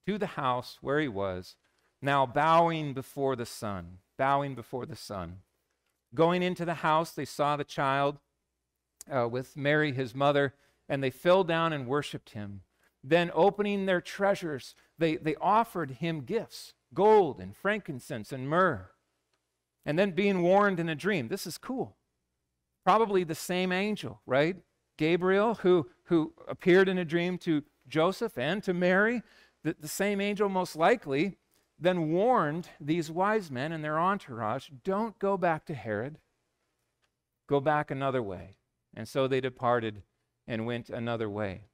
to 0.05 0.17
the 0.17 0.27
house 0.27 0.77
where 0.81 0.99
he 0.99 1.07
was, 1.07 1.55
now 2.01 2.25
bowing 2.25 2.93
before 2.93 3.35
the 3.35 3.45
Son, 3.45 3.99
bowing 4.17 4.55
before 4.55 4.85
the 4.85 4.95
Son. 4.95 5.37
Going 6.13 6.43
into 6.43 6.65
the 6.65 6.75
house, 6.75 7.11
they 7.11 7.25
saw 7.25 7.55
the 7.55 7.63
child 7.63 8.19
uh, 9.13 9.27
with 9.27 9.57
Mary, 9.57 9.91
his 9.93 10.13
mother, 10.13 10.53
and 10.87 11.03
they 11.03 11.09
fell 11.09 11.43
down 11.43 11.73
and 11.73 11.87
worshiped 11.87 12.31
him. 12.31 12.61
Then, 13.03 13.31
opening 13.33 13.85
their 13.85 14.01
treasures, 14.01 14.75
they, 14.97 15.17
they 15.17 15.35
offered 15.35 15.91
him 15.91 16.21
gifts 16.21 16.73
gold 16.93 17.39
and 17.39 17.55
frankincense 17.55 18.31
and 18.31 18.47
myrrh. 18.47 18.91
And 19.85 19.97
then, 19.97 20.11
being 20.11 20.41
warned 20.41 20.79
in 20.79 20.89
a 20.89 20.95
dream, 20.95 21.27
this 21.27 21.47
is 21.47 21.57
cool. 21.57 21.97
Probably 22.85 23.23
the 23.23 23.35
same 23.35 23.71
angel, 23.71 24.21
right? 24.25 24.57
Gabriel, 24.97 25.55
who, 25.55 25.89
who 26.05 26.33
appeared 26.47 26.87
in 26.87 26.97
a 26.97 27.05
dream 27.05 27.37
to 27.39 27.63
Joseph 27.87 28.37
and 28.37 28.63
to 28.63 28.73
Mary, 28.73 29.23
the, 29.63 29.75
the 29.79 29.87
same 29.87 30.21
angel 30.21 30.49
most 30.49 30.75
likely 30.75 31.37
then 31.79 32.11
warned 32.11 32.69
these 32.79 33.11
wise 33.11 33.51
men 33.51 33.71
and 33.71 33.83
their 33.83 33.99
entourage 33.99 34.69
don't 34.83 35.17
go 35.19 35.37
back 35.37 35.65
to 35.65 35.73
Herod, 35.73 36.19
go 37.47 37.59
back 37.59 37.91
another 37.91 38.21
way. 38.21 38.55
And 38.95 39.07
so 39.07 39.27
they 39.27 39.41
departed 39.41 40.03
and 40.47 40.65
went 40.65 40.89
another 40.89 41.29
way. 41.29 41.65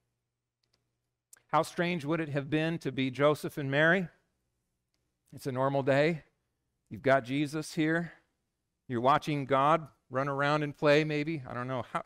How 1.48 1.64
strange 1.64 2.06
would 2.06 2.20
it 2.22 2.30
have 2.30 2.50
been 2.50 2.78
to 2.80 2.92
be 2.92 3.12
Joseph 3.12 3.58
and 3.58 3.70
Mary? 3.70 4.08
It's 5.34 5.48
a 5.48 5.52
normal 5.52 5.84
day. 5.84 6.24
You've 6.90 7.02
got 7.02 7.24
Jesus 7.24 7.74
here. 7.74 8.14
You're 8.88 9.02
watching 9.02 9.46
God 9.46 9.88
run 10.10 10.28
around 10.28 10.64
and 10.64 10.76
play, 10.76 11.04
maybe. 11.04 11.44
I 11.48 11.54
don't 11.54 11.68
know. 11.68 11.84
How, 11.92 12.04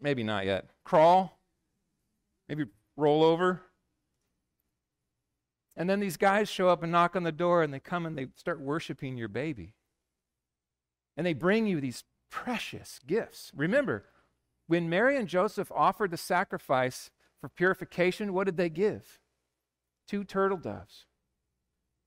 maybe 0.00 0.22
not 0.22 0.46
yet. 0.46 0.66
Crawl. 0.84 1.38
Maybe 2.48 2.64
roll 2.96 3.22
over. 3.22 3.62
And 5.76 5.90
then 5.90 6.00
these 6.00 6.16
guys 6.16 6.48
show 6.48 6.68
up 6.68 6.82
and 6.82 6.92
knock 6.92 7.16
on 7.16 7.24
the 7.24 7.32
door 7.32 7.62
and 7.62 7.74
they 7.74 7.80
come 7.80 8.06
and 8.06 8.16
they 8.16 8.28
start 8.36 8.60
worshiping 8.60 9.16
your 9.16 9.28
baby. 9.28 9.74
And 11.16 11.26
they 11.26 11.32
bring 11.32 11.66
you 11.66 11.80
these 11.80 12.04
precious 12.30 13.00
gifts. 13.06 13.50
Remember, 13.54 14.04
when 14.66 14.88
Mary 14.88 15.16
and 15.16 15.28
Joseph 15.28 15.70
offered 15.72 16.10
the 16.10 16.16
sacrifice 16.16 17.10
for 17.40 17.48
purification, 17.48 18.32
what 18.32 18.44
did 18.44 18.56
they 18.56 18.68
give? 18.68 19.20
Two 20.06 20.24
turtle 20.24 20.58
doves, 20.58 21.06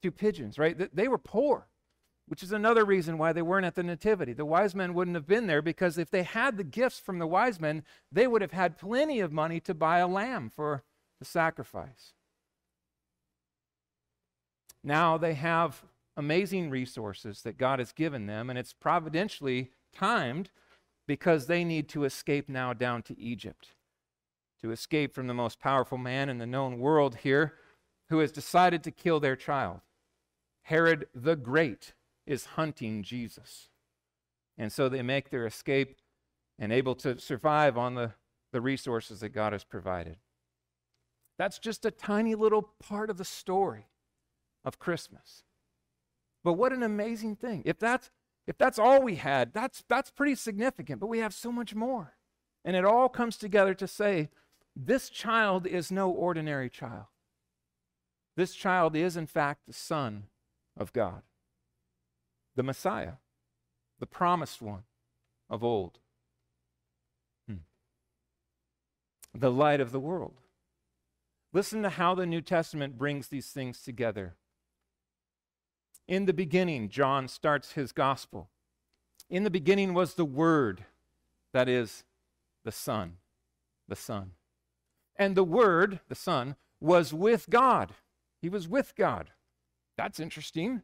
two 0.01 0.11
pigeons, 0.11 0.57
right? 0.57 0.95
They 0.95 1.07
were 1.07 1.17
poor, 1.17 1.67
which 2.27 2.43
is 2.43 2.51
another 2.51 2.85
reason 2.85 3.17
why 3.17 3.33
they 3.33 3.41
weren't 3.41 3.65
at 3.65 3.75
the 3.75 3.83
Nativity. 3.83 4.33
The 4.33 4.45
wise 4.45 4.75
men 4.75 4.93
wouldn't 4.93 5.15
have 5.15 5.27
been 5.27 5.47
there 5.47 5.61
because 5.61 5.97
if 5.97 6.09
they 6.09 6.23
had 6.23 6.57
the 6.57 6.63
gifts 6.63 6.99
from 6.99 7.19
the 7.19 7.27
wise 7.27 7.59
men, 7.59 7.83
they 8.11 8.27
would 8.27 8.41
have 8.41 8.51
had 8.51 8.77
plenty 8.77 9.19
of 9.19 9.31
money 9.31 9.59
to 9.61 9.73
buy 9.73 9.99
a 9.99 10.07
lamb 10.07 10.49
for 10.49 10.83
the 11.19 11.25
sacrifice. 11.25 12.13
Now 14.87 15.17
they 15.17 15.33
have 15.33 15.83
amazing 16.15 16.69
resources 16.69 17.41
that 17.41 17.57
God 17.57 17.79
has 17.79 17.91
given 17.91 18.25
them, 18.25 18.49
and 18.49 18.57
it's 18.57 18.71
providentially 18.71 19.71
timed 19.93 20.49
because 21.05 21.47
they 21.47 21.65
need 21.65 21.89
to 21.89 22.05
escape 22.05 22.47
now 22.47 22.71
down 22.71 23.01
to 23.03 23.19
Egypt, 23.19 23.73
to 24.61 24.71
escape 24.71 25.13
from 25.13 25.27
the 25.27 25.33
most 25.33 25.59
powerful 25.59 25.97
man 25.97 26.29
in 26.29 26.37
the 26.37 26.45
known 26.45 26.79
world 26.79 27.17
here 27.17 27.55
who 28.07 28.19
has 28.19 28.31
decided 28.31 28.81
to 28.85 28.91
kill 28.91 29.19
their 29.19 29.35
child. 29.35 29.81
Herod 30.61 31.07
the 31.13 31.35
Great 31.35 31.93
is 32.25 32.45
hunting 32.55 33.03
Jesus. 33.03 33.67
And 34.57 34.71
so 34.71 34.87
they 34.87 35.01
make 35.01 35.31
their 35.31 35.45
escape 35.45 35.97
and 36.57 36.71
able 36.71 36.95
to 36.95 37.19
survive 37.19 37.77
on 37.77 37.95
the, 37.95 38.13
the 38.53 38.61
resources 38.61 39.19
that 39.19 39.29
God 39.33 39.51
has 39.51 39.65
provided. 39.65 40.15
That's 41.37 41.59
just 41.59 41.85
a 41.85 41.91
tiny 41.91 42.35
little 42.35 42.69
part 42.79 43.09
of 43.09 43.17
the 43.17 43.25
story 43.25 43.87
of 44.67 44.77
Christmas. 44.79 45.45
But 46.43 46.53
what 46.53 46.73
an 46.73 46.83
amazing 46.83 47.37
thing. 47.37 47.63
If 47.65 47.79
that's 47.79 48.11
if 48.47 48.57
that's 48.57 48.79
all 48.79 49.01
we 49.01 49.15
had, 49.15 49.53
that's, 49.53 49.83
that's 49.89 50.09
pretty 50.09 50.33
significant, 50.35 51.01
but 51.01 51.07
we 51.07 51.19
have 51.19 51.33
so 51.33 51.51
much 51.51 51.75
more. 51.75 52.13
And 52.63 52.77
it 52.77 52.85
all 52.85 53.09
comes 53.09 53.37
together 53.37 53.73
to 53.73 53.87
say 53.87 54.29
this 54.73 55.09
child 55.09 55.67
is 55.67 55.91
no 55.91 56.09
ordinary 56.09 56.69
child. 56.69 57.07
This 58.37 58.55
child 58.55 58.95
is, 58.95 59.17
in 59.17 59.27
fact, 59.27 59.61
the 59.67 59.73
Son 59.73 60.27
of 60.77 60.93
God, 60.93 61.23
the 62.55 62.63
Messiah, 62.63 63.13
the 63.99 64.05
promised 64.05 64.61
one 64.61 64.83
of 65.49 65.63
old, 65.63 65.99
hmm. 67.49 67.57
the 69.33 69.51
light 69.51 69.81
of 69.81 69.91
the 69.91 69.99
world. 69.99 70.35
Listen 71.51 71.81
to 71.83 71.89
how 71.89 72.15
the 72.15 72.25
New 72.25 72.41
Testament 72.41 72.97
brings 72.97 73.27
these 73.27 73.47
things 73.47 73.81
together. 73.81 74.35
In 76.07 76.25
the 76.25 76.33
beginning, 76.33 76.89
John 76.89 77.27
starts 77.27 77.73
his 77.73 77.91
gospel. 77.91 78.49
In 79.29 79.43
the 79.43 79.49
beginning 79.49 79.93
was 79.93 80.13
the 80.13 80.25
Word, 80.25 80.85
that 81.53 81.67
is, 81.67 82.05
the 82.63 82.71
Son, 82.71 83.17
the 83.87 83.95
Son. 83.95 84.31
And 85.17 85.35
the 85.35 85.43
Word, 85.43 85.99
the 86.07 86.15
Son, 86.15 86.55
was 86.79 87.13
with 87.13 87.49
God. 87.49 87.93
He 88.41 88.47
was 88.47 88.67
with 88.67 88.95
God. 88.95 89.31
That's 89.97 90.19
interesting. 90.19 90.83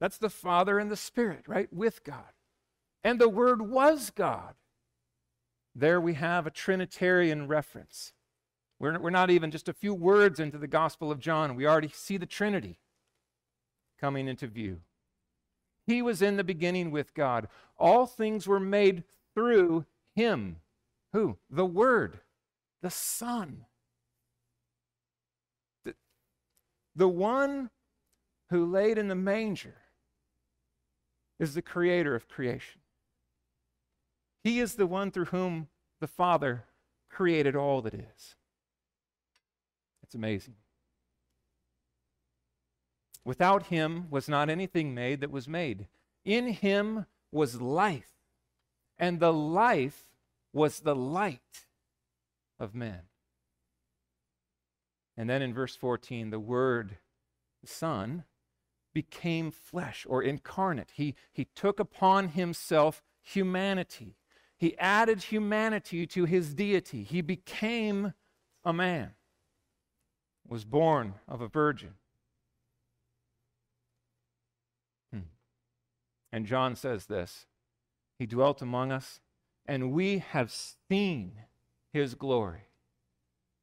That's 0.00 0.18
the 0.18 0.30
Father 0.30 0.78
and 0.78 0.90
the 0.90 0.96
Spirit, 0.96 1.44
right? 1.46 1.72
With 1.72 2.02
God. 2.02 2.32
And 3.04 3.20
the 3.20 3.28
Word 3.28 3.62
was 3.62 4.10
God. 4.10 4.54
There 5.74 6.00
we 6.00 6.14
have 6.14 6.46
a 6.46 6.50
Trinitarian 6.50 7.46
reference. 7.46 8.12
We're, 8.80 8.98
we're 8.98 9.10
not 9.10 9.30
even 9.30 9.50
just 9.50 9.68
a 9.68 9.74
few 9.74 9.94
words 9.94 10.40
into 10.40 10.58
the 10.58 10.66
Gospel 10.66 11.12
of 11.12 11.20
John. 11.20 11.54
We 11.54 11.66
already 11.66 11.90
see 11.92 12.16
the 12.16 12.26
Trinity 12.26 12.78
coming 14.00 14.28
into 14.28 14.46
view. 14.46 14.80
He 15.86 16.02
was 16.02 16.20
in 16.20 16.36
the 16.36 16.44
beginning 16.44 16.90
with 16.90 17.14
God. 17.14 17.48
All 17.78 18.06
things 18.06 18.46
were 18.46 18.60
made 18.60 19.04
through 19.34 19.84
him. 20.14 20.56
Who? 21.12 21.36
The 21.48 21.64
Word, 21.64 22.20
the 22.82 22.90
Son. 22.90 23.66
The, 25.84 25.94
the 26.94 27.08
one 27.08 27.70
who 28.50 28.66
laid 28.66 28.98
in 28.98 29.08
the 29.08 29.14
manger 29.14 29.76
is 31.38 31.54
the 31.54 31.62
creator 31.62 32.14
of 32.14 32.28
creation. 32.28 32.80
He 34.42 34.60
is 34.60 34.74
the 34.74 34.86
one 34.86 35.10
through 35.10 35.26
whom 35.26 35.68
the 36.00 36.06
Father 36.06 36.64
created 37.10 37.56
all 37.56 37.82
that 37.82 37.94
is. 37.94 38.36
It's 40.02 40.14
amazing. 40.14 40.54
Without 43.26 43.66
him 43.66 44.06
was 44.08 44.28
not 44.28 44.48
anything 44.48 44.94
made 44.94 45.20
that 45.20 45.32
was 45.32 45.48
made. 45.48 45.88
In 46.24 46.46
him 46.46 47.06
was 47.32 47.60
life, 47.60 48.12
and 49.00 49.18
the 49.18 49.32
life 49.32 50.12
was 50.52 50.78
the 50.78 50.94
light 50.94 51.66
of 52.60 52.72
men. 52.72 53.00
And 55.16 55.28
then 55.28 55.42
in 55.42 55.52
verse 55.52 55.74
14, 55.74 56.30
the 56.30 56.38
Word, 56.38 56.98
the 57.60 57.66
Son, 57.66 58.22
became 58.94 59.50
flesh 59.50 60.06
or 60.08 60.22
incarnate. 60.22 60.92
He, 60.94 61.16
he 61.32 61.48
took 61.56 61.80
upon 61.80 62.28
himself 62.28 63.02
humanity. 63.20 64.14
He 64.56 64.78
added 64.78 65.24
humanity 65.24 66.06
to 66.06 66.26
his 66.26 66.54
deity. 66.54 67.02
He 67.02 67.22
became 67.22 68.14
a 68.64 68.72
man, 68.72 69.14
was 70.46 70.64
born 70.64 71.14
of 71.26 71.40
a 71.40 71.48
virgin 71.48 71.94
And 76.36 76.44
John 76.44 76.76
says 76.76 77.06
this 77.06 77.46
He 78.18 78.26
dwelt 78.26 78.60
among 78.60 78.92
us, 78.92 79.20
and 79.64 79.90
we 79.90 80.18
have 80.18 80.52
seen 80.52 81.32
his 81.94 82.14
glory. 82.14 82.68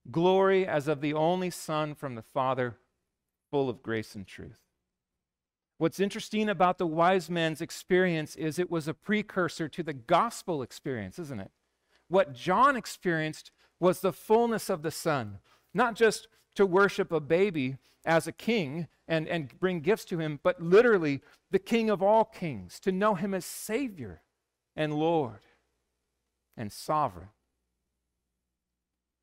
Glory 0.09 0.65
as 0.65 0.87
of 0.87 0.99
the 0.99 1.13
only 1.13 1.51
Son 1.51 1.93
from 1.93 2.15
the 2.15 2.23
Father, 2.23 2.77
full 3.51 3.69
of 3.69 3.83
grace 3.83 4.15
and 4.15 4.25
truth. 4.25 4.61
What's 5.77 5.99
interesting 5.99 6.49
about 6.49 6.79
the 6.79 6.87
wise 6.87 7.29
men's 7.29 7.61
experience 7.61 8.35
is 8.35 8.57
it 8.57 8.71
was 8.71 8.87
a 8.87 8.95
precursor 8.95 9.69
to 9.69 9.83
the 9.83 9.93
gospel 9.93 10.63
experience, 10.63 11.19
isn't 11.19 11.41
it? 11.41 11.51
What 12.07 12.33
John 12.33 12.75
experienced 12.75 13.51
was 13.79 13.99
the 13.99 14.11
fullness 14.11 14.71
of 14.71 14.81
the 14.81 14.89
Son, 14.89 15.37
not 15.75 15.93
just 15.93 16.27
to 16.55 16.65
worship 16.65 17.11
a 17.11 17.19
baby 17.19 17.77
as 18.05 18.27
a 18.27 18.31
king 18.31 18.87
and, 19.07 19.27
and 19.27 19.59
bring 19.59 19.79
gifts 19.79 20.05
to 20.05 20.19
him, 20.19 20.39
but 20.43 20.61
literally 20.61 21.21
the 21.51 21.59
King 21.59 21.89
of 21.89 22.01
all 22.01 22.25
kings, 22.25 22.79
to 22.81 22.91
know 22.91 23.15
him 23.15 23.33
as 23.33 23.45
Savior 23.45 24.21
and 24.75 24.93
Lord 24.93 25.41
and 26.57 26.71
sovereign. 26.71 27.29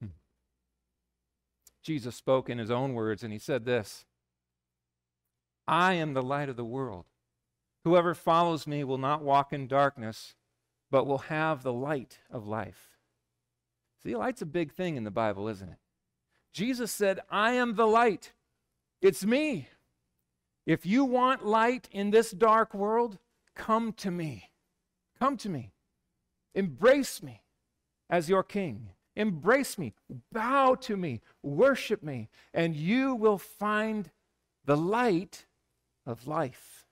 Hmm. 0.01 0.09
Jesus 1.83 2.15
spoke 2.15 2.49
in 2.49 2.59
his 2.59 2.71
own 2.71 2.95
words, 2.95 3.23
and 3.23 3.33
he 3.33 3.39
said 3.39 3.65
this 3.65 4.05
I 5.67 5.95
am 5.95 6.15
the 6.15 6.23
light 6.23 6.49
of 6.49 6.57
the 6.57 6.65
world. 6.65 7.07
Whoever 7.85 8.15
follows 8.15 8.67
me 8.67 8.85
will 8.85 8.99
not 8.99 9.23
walk 9.23 9.53
in 9.53 9.67
darkness, 9.67 10.35
but 10.91 11.07
will 11.07 11.19
have 11.19 11.63
the 11.63 11.73
light 11.73 12.19
of 12.31 12.47
life. 12.47 12.99
See, 14.03 14.15
light's 14.15 14.43
a 14.43 14.47
big 14.47 14.73
thing 14.73 14.97
in 14.97 15.05
the 15.05 15.11
Bible, 15.11 15.49
isn't 15.49 15.69
it? 15.69 15.79
Jesus 16.53 16.91
said, 16.91 17.21
I 17.31 17.53
am 17.53 17.75
the 17.75 17.87
light. 17.87 18.33
It's 19.01 19.25
me. 19.25 19.69
If 20.67 20.85
you 20.85 21.05
want 21.05 21.47
light 21.47 21.89
in 21.91 22.11
this 22.11 22.31
dark 22.31 22.75
world, 22.75 23.19
come 23.55 23.93
to 23.95 24.11
me. 24.11 24.51
Come 25.19 25.37
to 25.39 25.49
me. 25.49 25.73
Embrace 26.55 27.23
me 27.23 27.43
as 28.09 28.29
your 28.29 28.43
king. 28.43 28.91
Embrace 29.17 29.79
me. 29.79 29.95
Bow 30.33 30.75
to 30.77 30.97
me. 30.97 31.21
Worship 31.43 32.03
me. 32.03 32.29
And 32.53 32.75
you 32.75 33.15
will 33.15 33.39
find 33.39 34.11
the 34.65 34.77
light 34.77 35.47
of 36.07 36.27
life. 36.27 36.87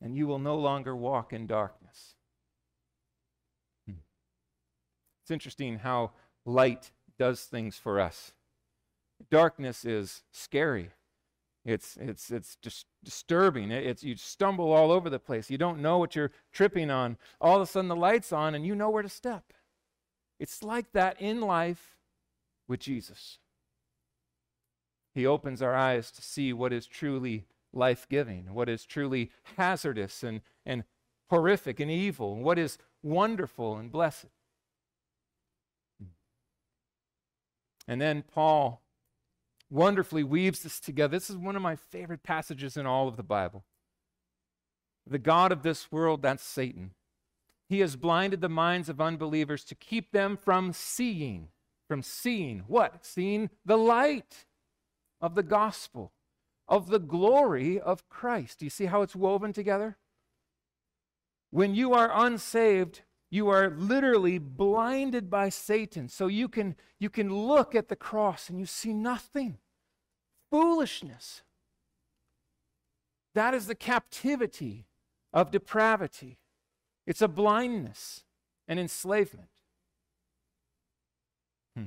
And 0.00 0.14
you 0.14 0.26
will 0.26 0.38
no 0.38 0.56
longer 0.56 0.94
walk 0.94 1.32
in 1.32 1.46
darkness. 1.46 2.14
Hmm. 3.86 3.98
It's 5.22 5.30
interesting 5.30 5.78
how 5.78 6.12
light 6.44 6.90
does 7.18 7.42
things 7.42 7.76
for 7.76 8.00
us. 8.00 8.32
Darkness 9.30 9.84
is 9.84 10.22
scary. 10.32 10.90
It's, 11.64 11.98
it's, 12.00 12.30
it's 12.30 12.56
just 12.62 12.86
disturbing. 13.04 13.70
It's, 13.70 14.02
you 14.02 14.16
stumble 14.16 14.72
all 14.72 14.90
over 14.90 15.10
the 15.10 15.18
place. 15.18 15.50
You 15.50 15.58
don't 15.58 15.82
know 15.82 15.98
what 15.98 16.16
you're 16.16 16.30
tripping 16.52 16.90
on. 16.90 17.18
All 17.40 17.56
of 17.56 17.62
a 17.62 17.66
sudden, 17.66 17.88
the 17.88 17.96
light's 17.96 18.32
on 18.32 18.54
and 18.54 18.64
you 18.64 18.74
know 18.74 18.90
where 18.90 19.02
to 19.02 19.08
step. 19.08 19.52
It's 20.38 20.62
like 20.62 20.92
that 20.92 21.20
in 21.20 21.40
life 21.40 21.96
with 22.68 22.80
Jesus. 22.80 23.38
He 25.14 25.26
opens 25.26 25.60
our 25.60 25.74
eyes 25.74 26.10
to 26.12 26.22
see 26.22 26.52
what 26.52 26.72
is 26.72 26.86
truly 26.86 27.46
life 27.72 28.06
giving, 28.08 28.54
what 28.54 28.68
is 28.68 28.84
truly 28.84 29.30
hazardous 29.56 30.22
and, 30.22 30.42
and 30.64 30.84
horrific 31.28 31.80
and 31.80 31.90
evil, 31.90 32.34
and 32.34 32.44
what 32.44 32.58
is 32.58 32.78
wonderful 33.02 33.76
and 33.76 33.90
blessed. 33.90 34.26
And 37.88 38.00
then 38.00 38.22
Paul 38.22 38.82
wonderfully 39.70 40.22
weaves 40.22 40.62
this 40.62 40.78
together. 40.78 41.16
This 41.16 41.30
is 41.30 41.36
one 41.36 41.56
of 41.56 41.62
my 41.62 41.74
favorite 41.74 42.22
passages 42.22 42.76
in 42.76 42.84
all 42.86 43.08
of 43.08 43.16
the 43.16 43.22
Bible. 43.22 43.64
The 45.06 45.18
God 45.18 45.52
of 45.52 45.62
this 45.62 45.90
world, 45.90 46.20
that's 46.20 46.44
Satan. 46.44 46.92
He 47.66 47.80
has 47.80 47.96
blinded 47.96 48.42
the 48.42 48.48
minds 48.50 48.90
of 48.90 49.00
unbelievers 49.00 49.64
to 49.64 49.74
keep 49.74 50.12
them 50.12 50.36
from 50.36 50.74
seeing. 50.74 51.48
From 51.88 52.02
seeing 52.02 52.64
what? 52.66 53.06
Seeing 53.06 53.48
the 53.64 53.78
light 53.78 54.44
of 55.20 55.34
the 55.34 55.42
gospel, 55.42 56.12
of 56.68 56.88
the 56.88 56.98
glory 56.98 57.80
of 57.80 58.08
Christ. 58.10 58.58
Do 58.58 58.66
you 58.66 58.70
see 58.70 58.84
how 58.86 59.00
it's 59.00 59.16
woven 59.16 59.54
together? 59.54 59.96
When 61.50 61.74
you 61.74 61.94
are 61.94 62.10
unsaved, 62.12 63.02
you 63.30 63.48
are 63.48 63.70
literally 63.70 64.38
blinded 64.38 65.28
by 65.28 65.48
Satan. 65.50 66.08
So 66.08 66.26
you 66.26 66.48
can, 66.48 66.76
you 66.98 67.10
can 67.10 67.34
look 67.34 67.74
at 67.74 67.88
the 67.88 67.96
cross 67.96 68.48
and 68.48 68.58
you 68.58 68.66
see 68.66 68.92
nothing. 68.92 69.58
Foolishness. 70.50 71.42
That 73.34 73.52
is 73.52 73.66
the 73.66 73.74
captivity 73.74 74.86
of 75.32 75.50
depravity. 75.50 76.38
It's 77.06 77.22
a 77.22 77.28
blindness 77.28 78.24
and 78.66 78.80
enslavement. 78.80 79.48
Hmm. 81.76 81.84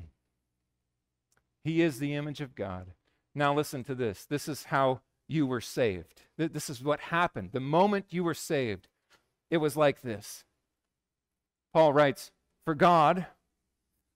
He 1.63 1.82
is 1.82 1.99
the 1.99 2.13
image 2.13 2.41
of 2.41 2.56
God. 2.56 2.93
Now, 3.34 3.54
listen 3.54 3.84
to 3.86 3.95
this. 3.95 4.25
This 4.25 4.47
is 4.47 4.65
how 4.65 5.01
you 5.27 5.47
were 5.47 5.62
saved. 5.62 6.21
This 6.38 6.69
is 6.69 6.84
what 6.84 6.99
happened. 6.99 7.51
The 7.54 7.60
moment 7.60 8.08
you 8.10 8.23
were 8.23 8.34
saved, 8.34 8.88
it 9.49 9.58
was 9.58 9.77
like 9.77 10.01
this 10.01 10.43
Paul 11.74 11.94
writes, 11.94 12.32
For 12.66 12.76
God, 12.76 13.28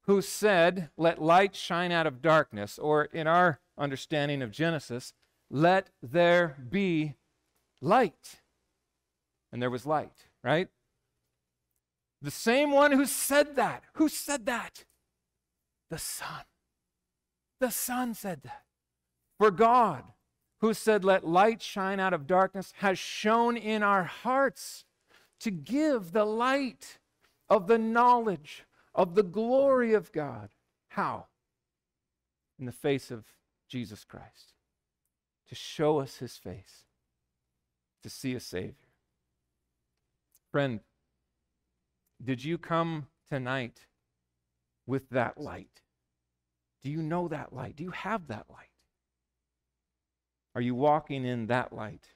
who 0.03 0.21
said, 0.21 0.89
Let 0.97 1.21
light 1.21 1.55
shine 1.55 1.91
out 1.91 2.07
of 2.07 2.21
darkness, 2.21 2.77
or 2.77 3.05
in 3.05 3.27
our 3.27 3.59
understanding 3.77 4.41
of 4.41 4.51
Genesis, 4.51 5.13
let 5.49 5.89
there 6.01 6.57
be 6.69 7.15
light. 7.81 8.41
And 9.51 9.61
there 9.61 9.69
was 9.69 9.85
light, 9.85 10.27
right? 10.43 10.69
The 12.21 12.31
same 12.31 12.71
one 12.71 12.91
who 12.91 13.05
said 13.05 13.55
that. 13.55 13.83
Who 13.93 14.09
said 14.09 14.45
that? 14.47 14.85
The 15.89 15.97
Son. 15.97 16.43
The 17.59 17.71
Son 17.71 18.13
said 18.13 18.41
that. 18.43 18.63
For 19.37 19.51
God, 19.51 20.03
who 20.61 20.73
said, 20.73 21.03
Let 21.03 21.27
light 21.27 21.61
shine 21.61 21.99
out 21.99 22.13
of 22.13 22.27
darkness, 22.27 22.73
has 22.77 22.97
shone 22.97 23.57
in 23.57 23.83
our 23.83 24.03
hearts 24.03 24.85
to 25.41 25.51
give 25.51 26.11
the 26.11 26.25
light 26.25 26.99
of 27.49 27.67
the 27.67 27.77
knowledge 27.77 28.65
of 28.93 29.15
the 29.15 29.23
glory 29.23 29.93
of 29.93 30.11
God. 30.11 30.49
How? 30.89 31.27
In 32.57 32.65
the 32.65 32.71
face 32.71 33.11
of 33.11 33.25
Jesus 33.67 34.03
Christ. 34.03 34.53
To 35.49 35.55
show 35.55 35.99
us 35.99 36.17
his 36.17 36.37
face, 36.37 36.85
to 38.01 38.09
see 38.09 38.33
a 38.33 38.39
Savior. 38.39 38.73
Friend, 40.51 40.79
did 42.23 42.43
you 42.43 42.57
come 42.57 43.07
tonight 43.29 43.81
with 44.87 45.09
that 45.09 45.39
light? 45.39 45.81
Do 46.81 46.89
you 46.89 47.03
know 47.03 47.27
that 47.27 47.53
light? 47.53 47.75
Do 47.75 47.83
you 47.83 47.91
have 47.91 48.27
that 48.27 48.45
light? 48.49 48.69
Are 50.55 50.61
you 50.61 50.73
walking 50.73 51.25
in 51.25 51.47
that 51.47 51.73
light? 51.73 52.07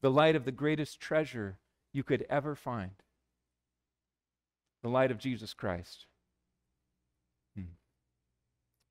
The 0.00 0.10
light 0.10 0.36
of 0.36 0.44
the 0.44 0.52
greatest 0.52 1.00
treasure 1.00 1.58
you 1.92 2.04
could 2.04 2.24
ever 2.28 2.54
find 2.54 2.92
the 4.82 4.88
light 4.88 5.10
of 5.10 5.18
Jesus 5.18 5.54
Christ. 5.54 6.06
Hmm. 7.56 7.74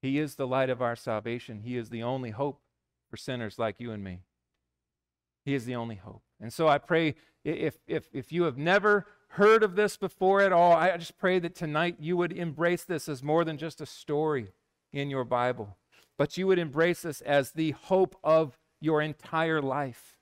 He 0.02 0.20
is 0.20 0.36
the 0.36 0.48
light 0.48 0.70
of 0.70 0.82
our 0.82 0.96
salvation. 0.96 1.62
He 1.62 1.78
is 1.78 1.90
the 1.90 2.04
only 2.04 2.32
hope 2.32 2.62
for 3.10 3.18
sinners 3.18 3.58
like 3.58 3.80
you 3.80 3.92
and 3.92 4.04
me. 4.04 4.20
He 5.46 5.54
is 5.54 5.66
the 5.66 5.76
only 5.76 5.96
hope. 5.96 6.24
And 6.42 6.52
so 6.52 6.68
I 6.68 6.78
pray 6.78 7.16
if, 7.44 7.78
if, 7.88 8.10
if 8.12 8.32
you 8.32 8.44
have 8.44 8.58
never 8.58 9.08
heard 9.30 9.64
of 9.64 9.76
this 9.76 9.98
before 9.98 10.42
at 10.42 10.52
all, 10.52 10.74
I 10.74 10.96
just 10.98 11.18
pray 11.18 11.40
that 11.40 11.56
tonight 11.56 11.98
you 12.00 12.18
would 12.18 12.34
embrace 12.34 12.84
this 12.84 13.08
as 13.08 13.24
more 13.24 13.46
than 13.46 13.58
just 13.58 13.82
a 13.82 13.86
story 13.86 14.52
in 14.92 15.10
your 15.10 15.24
Bible, 15.24 15.78
but 16.18 16.38
you 16.38 16.48
would 16.48 16.60
embrace 16.60 17.02
this 17.02 17.22
as 17.22 17.52
the 17.52 17.72
hope 17.72 18.18
of 18.24 18.58
your 18.82 19.02
entire 19.02 19.62
life. 19.62 20.18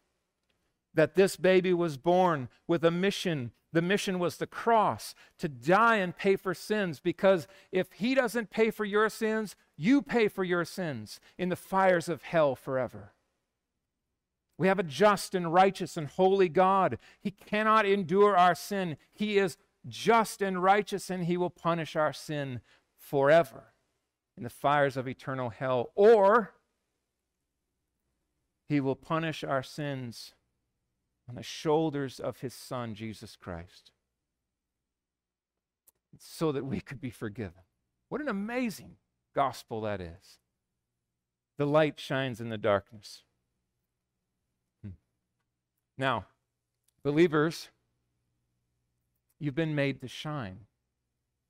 That 0.94 1.16
this 1.16 1.36
baby 1.36 1.74
was 1.74 1.98
born 1.98 2.48
with 2.68 2.84
a 2.86 2.92
mission 2.92 3.52
the 3.76 3.82
mission 3.82 4.20
was 4.20 4.38
the 4.38 4.48
cross, 4.48 5.14
to 5.38 5.50
die 5.50 5.98
and 5.98 6.16
pay 6.16 6.38
for 6.38 6.54
sins, 6.54 7.02
because 7.02 7.46
if 7.74 7.92
he 7.92 8.16
doesn't 8.16 8.50
pay 8.50 8.72
for 8.72 8.86
your 8.86 9.10
sins, 9.10 9.58
you 9.76 10.02
pay 10.02 10.30
for 10.30 10.46
your 10.46 10.64
sins 10.64 11.20
in 11.38 11.50
the 11.50 11.58
fires 11.58 12.08
of 12.08 12.22
hell 12.22 12.56
forever. 12.56 13.12
We 14.58 14.70
have 14.70 14.80
a 14.80 14.84
just 14.84 15.36
and 15.36 15.54
righteous 15.54 15.98
and 15.98 16.08
holy 16.08 16.48
God. 16.48 16.98
He 17.20 17.32
cannot 17.32 17.86
endure 17.86 18.38
our 18.38 18.56
sin. 18.56 18.96
He 19.12 19.38
is 19.38 19.58
just 19.86 20.42
and 20.42 20.64
righteous, 20.64 21.10
and 21.10 21.26
he 21.26 21.36
will 21.36 21.50
punish 21.50 21.98
our 21.98 22.14
sin 22.14 22.62
forever 22.96 23.74
in 24.38 24.44
the 24.44 24.50
fires 24.50 24.96
of 24.96 25.06
eternal 25.06 25.50
hell. 25.50 25.92
Or 25.96 26.54
he 28.70 28.80
will 28.80 28.96
punish 28.96 29.44
our 29.44 29.64
sins 29.64 30.34
on 31.28 31.36
the 31.36 31.44
shoulders 31.44 32.20
of 32.20 32.40
his 32.40 32.54
son, 32.54 32.94
Jesus 32.94 33.36
Christ, 33.36 33.92
so 36.20 36.52
that 36.52 36.66
we 36.66 36.80
could 36.80 37.02
be 37.02 37.10
forgiven. 37.10 37.64
What 38.10 38.22
an 38.22 38.30
amazing 38.30 38.96
gospel 39.34 39.82
that 39.82 40.00
is. 40.00 40.40
The 41.58 41.66
light 41.66 42.00
shines 42.00 42.40
in 42.40 42.50
the 42.50 42.58
darkness. 42.58 43.24
Hmm. 44.84 44.92
Now, 45.98 46.26
believers, 47.04 47.70
you've 49.40 49.56
been 49.56 49.76
made 49.76 50.02
to 50.02 50.08
shine. 50.08 50.60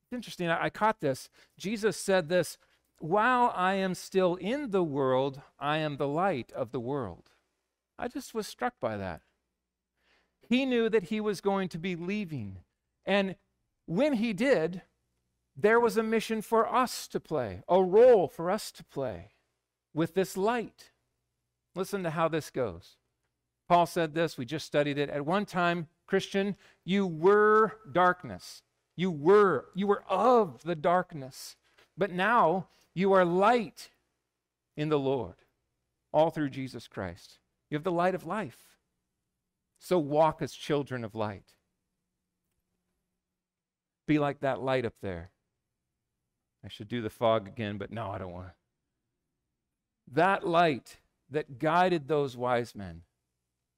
It's 0.05 0.15
interesting. 0.15 0.49
I, 0.49 0.65
I 0.65 0.69
caught 0.69 1.01
this. 1.01 1.29
Jesus 1.57 1.97
said 1.97 2.29
this 2.29 2.57
while 2.99 3.51
I 3.55 3.73
am 3.73 3.93
still 3.93 4.35
in 4.35 4.71
the 4.71 4.83
world, 4.83 5.41
I 5.59 5.77
am 5.77 5.97
the 5.97 6.07
light 6.07 6.51
of 6.53 6.71
the 6.71 6.79
world. 6.79 7.31
I 7.99 8.07
just 8.07 8.33
was 8.33 8.47
struck 8.47 8.75
by 8.79 8.97
that. 8.97 9.21
He 10.49 10.65
knew 10.65 10.89
that 10.89 11.03
he 11.03 11.19
was 11.19 11.41
going 11.41 11.69
to 11.69 11.77
be 11.77 11.95
leaving. 11.95 12.59
And 13.05 13.35
when 13.85 14.13
he 14.13 14.33
did, 14.33 14.81
there 15.55 15.79
was 15.79 15.97
a 15.97 16.03
mission 16.03 16.41
for 16.41 16.71
us 16.73 17.07
to 17.09 17.19
play, 17.19 17.61
a 17.67 17.81
role 17.81 18.27
for 18.27 18.51
us 18.51 18.71
to 18.73 18.83
play 18.83 19.31
with 19.93 20.13
this 20.13 20.35
light. 20.35 20.91
Listen 21.75 22.03
to 22.03 22.09
how 22.09 22.27
this 22.27 22.49
goes. 22.49 22.97
Paul 23.67 23.85
said 23.85 24.13
this, 24.13 24.37
we 24.37 24.45
just 24.45 24.65
studied 24.65 24.97
it. 24.97 25.09
At 25.09 25.25
one 25.25 25.45
time, 25.45 25.87
Christian, 26.05 26.55
you 26.83 27.07
were 27.07 27.77
darkness. 27.91 28.61
You 28.95 29.11
were, 29.11 29.65
you 29.73 29.87
were 29.87 30.03
of 30.07 30.63
the 30.63 30.75
darkness. 30.75 31.55
But 31.97 32.11
now 32.11 32.67
you 32.93 33.13
are 33.13 33.25
light 33.25 33.89
in 34.77 34.89
the 34.89 34.99
Lord, 34.99 35.35
all 36.11 36.29
through 36.29 36.49
Jesus 36.49 36.87
Christ. 36.87 37.39
You 37.69 37.75
have 37.75 37.83
the 37.83 37.91
light 37.91 38.13
of 38.13 38.25
life. 38.25 38.74
So 39.85 39.99
walk 39.99 40.41
as 40.41 40.51
children 40.51 41.03
of 41.03 41.13
light. 41.13 41.53
Be 44.07 44.17
like 44.17 44.39
that 44.39 44.59
light 44.59 44.83
up 44.83 44.95
there. 45.03 45.29
I 46.65 46.69
should 46.69 46.87
do 46.87 47.03
the 47.03 47.11
fog 47.11 47.47
again, 47.47 47.77
but 47.77 47.91
no, 47.91 48.09
I 48.09 48.17
don't 48.17 48.31
want 48.31 48.47
to. 48.47 48.53
That 50.11 50.47
light 50.47 50.97
that 51.29 51.59
guided 51.59 52.07
those 52.07 52.35
wise 52.35 52.73
men, 52.73 53.03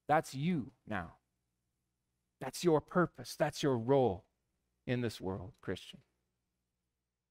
that's 0.07 0.33
you 0.33 0.71
now. 0.87 1.15
That's 2.39 2.63
your 2.63 2.79
purpose. 2.79 3.35
That's 3.37 3.61
your 3.61 3.77
role 3.77 4.23
in 4.85 5.01
this 5.01 5.19
world, 5.19 5.55
Christian. 5.59 5.99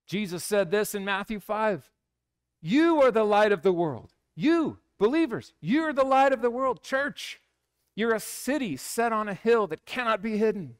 Jesus 0.07 0.45
said 0.45 0.71
this 0.71 0.95
in 0.95 1.03
Matthew 1.03 1.41
5 1.41 1.91
You 2.61 3.01
are 3.01 3.11
the 3.11 3.25
light 3.25 3.53
of 3.53 3.63
the 3.63 3.73
world. 3.73 4.13
You, 4.35 4.81
believers, 4.99 5.55
you're 5.63 5.95
the 5.95 6.05
light 6.05 6.35
of 6.35 6.43
the 6.43 6.51
world. 6.51 6.83
Church, 6.83 7.41
you're 7.97 8.15
a 8.15 8.21
city 8.21 8.77
set 8.77 9.13
on 9.13 9.29
a 9.29 9.35
hill 9.35 9.67
that 9.69 9.87
cannot 9.87 10.23
be 10.23 10.37
hidden. 10.37 10.77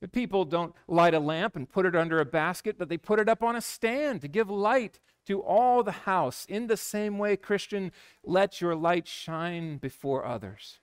The 0.00 0.08
people 0.08 0.44
don't 0.44 0.74
light 0.86 1.14
a 1.14 1.20
lamp 1.20 1.56
and 1.56 1.70
put 1.70 1.86
it 1.86 1.96
under 1.96 2.20
a 2.20 2.26
basket, 2.26 2.76
but 2.76 2.90
they 2.90 2.98
put 2.98 3.20
it 3.20 3.28
up 3.28 3.42
on 3.42 3.56
a 3.56 3.62
stand 3.62 4.20
to 4.20 4.28
give 4.28 4.50
light 4.50 5.00
to 5.26 5.40
all 5.40 5.82
the 5.82 5.92
house. 5.92 6.44
In 6.46 6.66
the 6.66 6.76
same 6.76 7.16
way, 7.16 7.36
Christian, 7.36 7.92
let 8.22 8.60
your 8.60 8.74
light 8.74 9.08
shine 9.08 9.78
before 9.78 10.26
others 10.26 10.80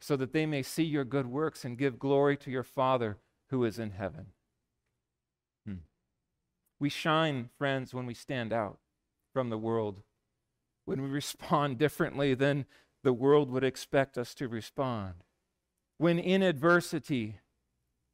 so 0.00 0.16
that 0.16 0.32
they 0.32 0.46
may 0.46 0.62
see 0.62 0.82
your 0.82 1.04
good 1.04 1.26
works 1.26 1.64
and 1.64 1.78
give 1.78 1.98
glory 1.98 2.36
to 2.38 2.50
your 2.50 2.62
Father 2.62 3.18
who 3.50 3.64
is 3.64 3.78
in 3.78 3.92
heaven. 3.92 4.26
Hmm. 5.64 5.74
We 6.78 6.88
shine, 6.88 7.50
friends, 7.58 7.94
when 7.94 8.06
we 8.06 8.14
stand 8.14 8.52
out 8.52 8.78
from 9.32 9.50
the 9.50 9.58
world, 9.58 10.02
when 10.84 11.02
we 11.02 11.08
respond 11.10 11.78
differently 11.78 12.34
than 12.34 12.66
the 13.06 13.12
world 13.12 13.52
would 13.52 13.62
expect 13.62 14.18
us 14.18 14.34
to 14.34 14.48
respond. 14.48 15.14
When 15.96 16.18
in 16.18 16.42
adversity 16.42 17.38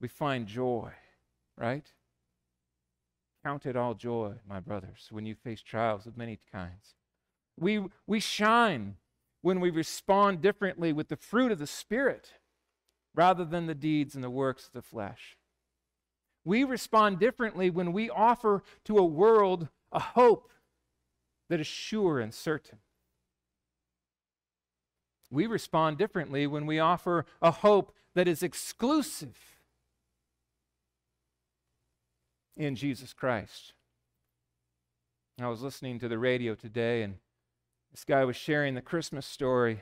we 0.02 0.06
find 0.06 0.46
joy, 0.46 0.90
right? 1.56 1.90
Count 3.42 3.64
it 3.64 3.74
all 3.74 3.94
joy, 3.94 4.34
my 4.46 4.60
brothers, 4.60 5.08
when 5.10 5.24
you 5.24 5.34
face 5.34 5.62
trials 5.62 6.06
of 6.06 6.18
many 6.18 6.38
kinds. 6.52 6.94
We, 7.58 7.86
we 8.06 8.20
shine 8.20 8.96
when 9.40 9.60
we 9.60 9.70
respond 9.70 10.42
differently 10.42 10.92
with 10.92 11.08
the 11.08 11.16
fruit 11.16 11.52
of 11.52 11.58
the 11.58 11.66
Spirit 11.66 12.34
rather 13.14 13.46
than 13.46 13.64
the 13.64 13.74
deeds 13.74 14.14
and 14.14 14.22
the 14.22 14.28
works 14.28 14.66
of 14.66 14.72
the 14.74 14.82
flesh. 14.82 15.38
We 16.44 16.64
respond 16.64 17.18
differently 17.18 17.70
when 17.70 17.94
we 17.94 18.10
offer 18.10 18.62
to 18.84 18.98
a 18.98 19.06
world 19.06 19.68
a 19.90 20.00
hope 20.00 20.52
that 21.48 21.60
is 21.60 21.66
sure 21.66 22.20
and 22.20 22.34
certain. 22.34 22.80
We 25.32 25.46
respond 25.46 25.96
differently 25.96 26.46
when 26.46 26.66
we 26.66 26.78
offer 26.78 27.24
a 27.40 27.50
hope 27.50 27.94
that 28.14 28.28
is 28.28 28.42
exclusive 28.42 29.34
in 32.54 32.76
Jesus 32.76 33.14
Christ. 33.14 33.72
I 35.40 35.48
was 35.48 35.62
listening 35.62 35.98
to 36.00 36.08
the 36.08 36.18
radio 36.18 36.54
today, 36.54 37.02
and 37.02 37.14
this 37.90 38.04
guy 38.04 38.26
was 38.26 38.36
sharing 38.36 38.74
the 38.74 38.82
Christmas 38.82 39.24
story, 39.24 39.80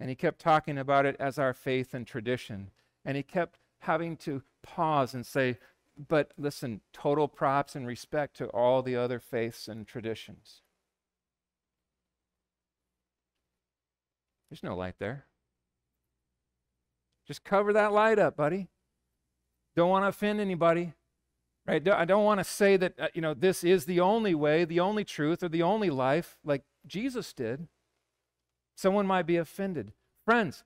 and 0.00 0.08
he 0.08 0.16
kept 0.16 0.38
talking 0.38 0.78
about 0.78 1.04
it 1.04 1.16
as 1.20 1.38
our 1.38 1.52
faith 1.52 1.92
and 1.92 2.06
tradition. 2.06 2.70
And 3.04 3.16
he 3.18 3.22
kept 3.22 3.58
having 3.80 4.16
to 4.18 4.42
pause 4.62 5.12
and 5.12 5.26
say, 5.26 5.58
but 6.08 6.32
listen, 6.38 6.80
total 6.94 7.28
props 7.28 7.76
and 7.76 7.86
respect 7.86 8.36
to 8.38 8.46
all 8.46 8.82
the 8.82 8.96
other 8.96 9.20
faiths 9.20 9.68
and 9.68 9.86
traditions. 9.86 10.62
There's 14.50 14.62
no 14.62 14.76
light 14.76 14.94
there. 14.98 15.26
Just 17.26 17.44
cover 17.44 17.72
that 17.72 17.92
light 17.92 18.18
up, 18.18 18.36
buddy. 18.36 18.68
Don't 19.74 19.90
want 19.90 20.04
to 20.04 20.08
offend 20.08 20.40
anybody. 20.40 20.92
Right? 21.66 21.86
I 21.88 22.04
don't 22.04 22.24
want 22.24 22.38
to 22.38 22.44
say 22.44 22.76
that 22.76 22.94
uh, 22.98 23.08
you 23.12 23.20
know 23.20 23.34
this 23.34 23.64
is 23.64 23.86
the 23.86 24.00
only 24.00 24.34
way, 24.34 24.64
the 24.64 24.80
only 24.80 25.04
truth 25.04 25.42
or 25.42 25.48
the 25.48 25.64
only 25.64 25.90
life. 25.90 26.38
Like 26.44 26.62
Jesus 26.86 27.32
did, 27.32 27.66
someone 28.76 29.06
might 29.06 29.26
be 29.26 29.36
offended. 29.36 29.92
Friends, 30.24 30.62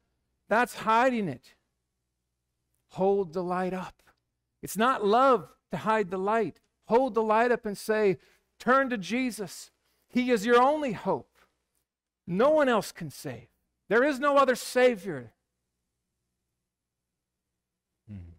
that's 0.48 0.74
hiding 0.74 1.28
it. 1.28 1.54
Hold 2.90 3.32
the 3.32 3.42
light 3.42 3.72
up. 3.72 4.02
It's 4.62 4.76
not 4.76 5.04
love 5.04 5.48
to 5.70 5.78
hide 5.78 6.10
the 6.10 6.18
light. 6.18 6.60
Hold 6.86 7.14
the 7.14 7.22
light 7.22 7.50
up 7.50 7.64
and 7.64 7.78
say, 7.78 8.18
Turn 8.58 8.90
to 8.90 8.98
Jesus. 8.98 9.70
He 10.08 10.30
is 10.30 10.44
your 10.44 10.60
only 10.60 10.92
hope. 10.92 11.30
No 12.26 12.50
one 12.50 12.68
else 12.68 12.92
can 12.92 13.10
save. 13.10 13.48
There 13.90 14.05
is 14.05 14.20
no 14.20 14.37
other 14.37 14.55
Savior. 14.55 15.33
Hmm. 18.09 18.35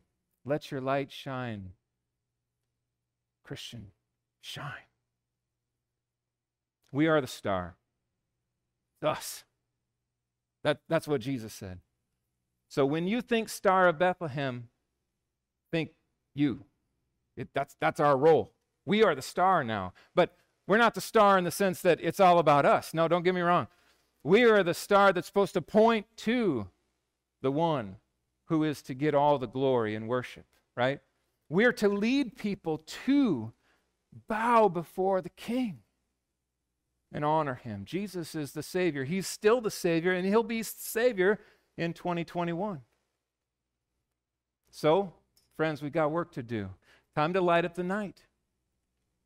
Let 0.46 0.72
your 0.72 0.80
light 0.80 1.12
shine. 1.12 1.74
Christian, 3.44 3.88
shine. 4.40 4.88
We 6.94 7.08
are 7.08 7.20
the 7.20 7.28
star. 7.28 7.76
Us. 9.04 9.44
That, 10.64 10.80
that's 10.88 11.08
what 11.08 11.20
Jesus 11.20 11.54
said. 11.54 11.80
So 12.70 12.86
when 12.86 13.06
you 13.06 13.22
think 13.22 13.50
Star 13.50 13.90
of 13.90 14.00
Bethlehem, 14.00 14.70
think 15.70 15.90
you. 16.34 16.64
It, 17.36 17.50
that's, 17.54 17.76
that's 17.82 18.00
our 18.00 18.16
role. 18.16 18.54
We 18.86 19.04
are 19.04 19.16
the 19.16 19.22
star 19.22 19.66
now. 19.66 19.92
But 20.16 20.38
we're 20.66 20.78
not 20.78 20.94
the 20.94 21.02
star 21.02 21.38
in 21.38 21.44
the 21.44 21.52
sense 21.52 21.82
that 21.82 22.00
it's 22.02 22.22
all 22.22 22.40
about 22.40 22.66
us. 22.66 22.94
No, 22.94 23.10
don't 23.10 23.24
get 23.24 23.36
me 23.36 23.42
wrong. 23.42 23.68
We 24.24 24.44
are 24.44 24.64
the 24.64 24.74
star 24.74 25.12
that's 25.14 25.28
supposed 25.28 25.54
to 25.54 25.62
point 25.62 26.06
to 26.18 26.68
the 27.42 27.52
one 27.52 27.98
who 28.46 28.64
is 28.64 28.82
to 28.84 28.94
get 28.94 29.16
all 29.16 29.40
the 29.40 29.48
glory 29.48 29.96
and 29.96 30.08
worship, 30.08 30.46
right? 30.76 31.00
We're 31.50 31.74
to 31.74 31.90
lead 31.90 32.38
people 32.38 32.84
to 33.06 33.54
bow 34.28 34.70
before 34.70 35.22
the 35.22 35.30
King 35.30 35.80
and 37.12 37.26
honor 37.26 37.56
him. 37.56 37.84
Jesus 37.86 38.36
is 38.36 38.52
the 38.52 38.64
Savior. 38.64 39.04
He's 39.04 39.28
still 39.28 39.60
the 39.60 39.72
Savior, 39.72 40.12
and 40.12 40.26
he'll 40.26 40.44
be 40.44 40.64
Savior 40.64 41.40
in 41.78 41.94
2021. 41.94 42.82
So, 44.70 45.14
friends, 45.58 45.82
we've 45.82 45.92
got 45.92 46.12
work 46.12 46.32
to 46.34 46.44
do. 46.44 46.70
Time 47.16 47.34
to 47.34 47.42
light 47.42 47.66
up 47.66 47.76
the 47.76 47.84
night. 47.84 48.24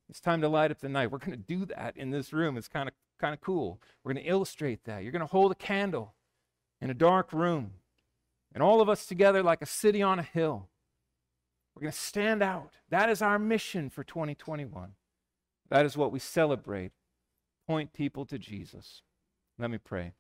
It's 0.10 0.20
time 0.20 0.42
to 0.42 0.50
light 0.50 0.72
up 0.72 0.80
the 0.80 0.90
night. 0.90 1.12
We're 1.12 1.20
going 1.20 1.32
to 1.32 1.38
do 1.38 1.66
that 1.66 1.98
in 1.98 2.12
this 2.12 2.34
room. 2.34 2.58
It's 2.58 2.68
kind 2.68 2.88
of 2.88 2.96
kind 3.20 3.34
of 3.34 3.42
cool. 3.42 3.82
We're 4.04 4.14
going 4.14 4.24
to 4.24 4.30
illustrate 4.30 4.84
that. 4.86 5.04
You're 5.04 5.12
going 5.12 5.22
to 5.22 5.26
hold 5.26 5.52
a 5.52 5.56
candle 5.56 6.14
in 6.82 6.90
a 6.90 6.94
dark 6.94 7.32
room, 7.34 7.72
and 8.54 8.62
all 8.62 8.82
of 8.82 8.90
us 8.90 9.06
together 9.06 9.42
like 9.42 9.62
a 9.62 9.66
city 9.66 10.02
on 10.02 10.20
a 10.20 10.24
hill. 10.24 10.70
We're 11.76 11.82
going 11.82 11.94
to 11.94 11.98
stand 11.98 12.42
out. 12.42 12.72
That 12.90 13.10
is 13.10 13.22
our 13.22 13.40
mission 13.40 13.90
for 13.90 14.04
2021. 14.04 14.92
That 15.70 15.86
is 15.86 15.98
what 15.98 16.12
we 16.12 16.20
celebrate 16.20 16.92
point 17.68 17.94
people 17.94 18.26
to 18.26 18.38
Jesus. 18.38 19.02
Let 19.58 19.72
me 19.72 19.78
pray. 19.78 20.14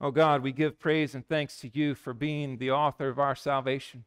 Oh 0.00 0.10
God, 0.12 0.42
we 0.42 0.52
give 0.52 0.78
praise 0.78 1.14
and 1.14 1.26
thanks 1.26 1.58
to 1.58 1.70
you 1.72 1.94
for 1.94 2.14
being 2.14 2.58
the 2.58 2.70
author 2.70 3.08
of 3.08 3.18
our 3.18 3.34
salvation. 3.34 4.04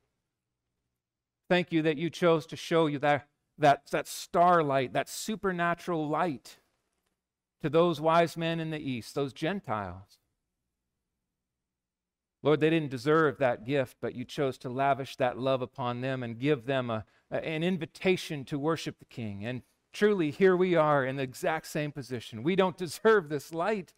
Thank 1.49 1.73
you 1.73 1.81
that 1.81 1.97
you 1.97 2.09
chose 2.09 2.45
to 2.47 2.55
show 2.55 2.87
you 2.87 2.97
that, 2.99 3.27
that, 3.61 3.89
that 3.91 4.07
starlight, 4.07 4.93
that 4.93 5.09
supernatural 5.09 6.07
light 6.07 6.57
to 7.61 7.69
those 7.69 8.01
wise 8.01 8.35
men 8.35 8.59
in 8.59 8.71
the 8.71 8.79
east, 8.79 9.15
those 9.15 9.33
Gentiles. 9.33 10.17
Lord, 12.43 12.59
they 12.59 12.71
didn't 12.71 12.89
deserve 12.89 13.37
that 13.37 13.65
gift, 13.65 13.97
but 14.01 14.15
you 14.15 14.25
chose 14.25 14.57
to 14.59 14.69
lavish 14.69 15.15
that 15.17 15.37
love 15.37 15.61
upon 15.61 16.01
them 16.01 16.23
and 16.23 16.39
give 16.39 16.65
them 16.65 16.89
a, 16.89 17.05
an 17.29 17.63
invitation 17.63 18.43
to 18.45 18.57
worship 18.57 18.97
the 18.97 19.05
King. 19.05 19.45
And 19.45 19.61
truly, 19.93 20.31
here 20.31 20.57
we 20.57 20.75
are 20.75 21.05
in 21.05 21.17
the 21.17 21.23
exact 21.23 21.67
same 21.67 21.91
position. 21.91 22.41
We 22.41 22.55
don't 22.55 22.77
deserve 22.79 23.29
this 23.29 23.53
light, 23.53 23.93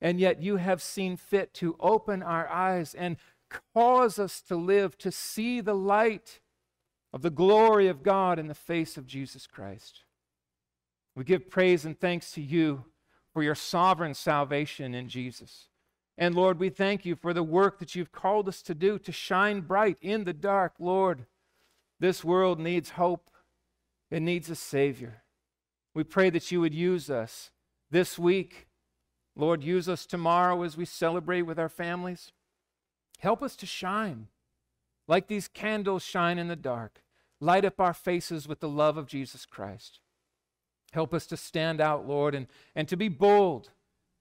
and 0.00 0.20
yet 0.20 0.40
you 0.40 0.56
have 0.56 0.80
seen 0.80 1.16
fit 1.16 1.52
to 1.54 1.76
open 1.80 2.22
our 2.22 2.48
eyes 2.48 2.94
and 2.94 3.16
cause 3.74 4.20
us 4.20 4.40
to 4.42 4.54
live, 4.54 4.96
to 4.98 5.10
see 5.10 5.60
the 5.60 5.74
light 5.74 6.39
of 7.12 7.22
the 7.22 7.30
glory 7.30 7.88
of 7.88 8.02
God 8.02 8.38
in 8.38 8.46
the 8.46 8.54
face 8.54 8.96
of 8.96 9.06
Jesus 9.06 9.46
Christ. 9.46 10.04
We 11.14 11.24
give 11.24 11.50
praise 11.50 11.84
and 11.84 11.98
thanks 11.98 12.32
to 12.32 12.40
you 12.40 12.84
for 13.32 13.42
your 13.42 13.54
sovereign 13.54 14.14
salvation 14.14 14.94
in 14.94 15.08
Jesus. 15.08 15.68
And 16.16 16.34
Lord, 16.34 16.60
we 16.60 16.68
thank 16.68 17.04
you 17.04 17.16
for 17.16 17.32
the 17.32 17.42
work 17.42 17.78
that 17.78 17.94
you've 17.94 18.12
called 18.12 18.48
us 18.48 18.62
to 18.62 18.74
do 18.74 18.98
to 18.98 19.12
shine 19.12 19.62
bright 19.62 19.96
in 20.00 20.24
the 20.24 20.32
dark. 20.32 20.74
Lord, 20.78 21.26
this 21.98 22.24
world 22.24 22.60
needs 22.60 22.90
hope, 22.90 23.30
it 24.10 24.20
needs 24.20 24.50
a 24.50 24.56
Savior. 24.56 25.22
We 25.94 26.04
pray 26.04 26.30
that 26.30 26.50
you 26.52 26.60
would 26.60 26.74
use 26.74 27.10
us 27.10 27.50
this 27.90 28.18
week. 28.18 28.68
Lord, 29.34 29.64
use 29.64 29.88
us 29.88 30.06
tomorrow 30.06 30.62
as 30.62 30.76
we 30.76 30.84
celebrate 30.84 31.42
with 31.42 31.58
our 31.58 31.68
families. 31.68 32.32
Help 33.18 33.42
us 33.42 33.56
to 33.56 33.66
shine 33.66 34.28
like 35.10 35.26
these 35.26 35.48
candles 35.48 36.04
shine 36.04 36.38
in 36.38 36.46
the 36.46 36.54
dark. 36.54 37.02
Light 37.40 37.64
up 37.64 37.80
our 37.80 37.92
faces 37.92 38.46
with 38.46 38.60
the 38.60 38.68
love 38.68 38.96
of 38.96 39.08
Jesus 39.08 39.44
Christ. 39.44 39.98
Help 40.92 41.12
us 41.12 41.26
to 41.26 41.36
stand 41.36 41.80
out, 41.80 42.06
Lord, 42.06 42.32
and, 42.32 42.46
and 42.76 42.86
to 42.86 42.96
be 42.96 43.08
bold 43.08 43.70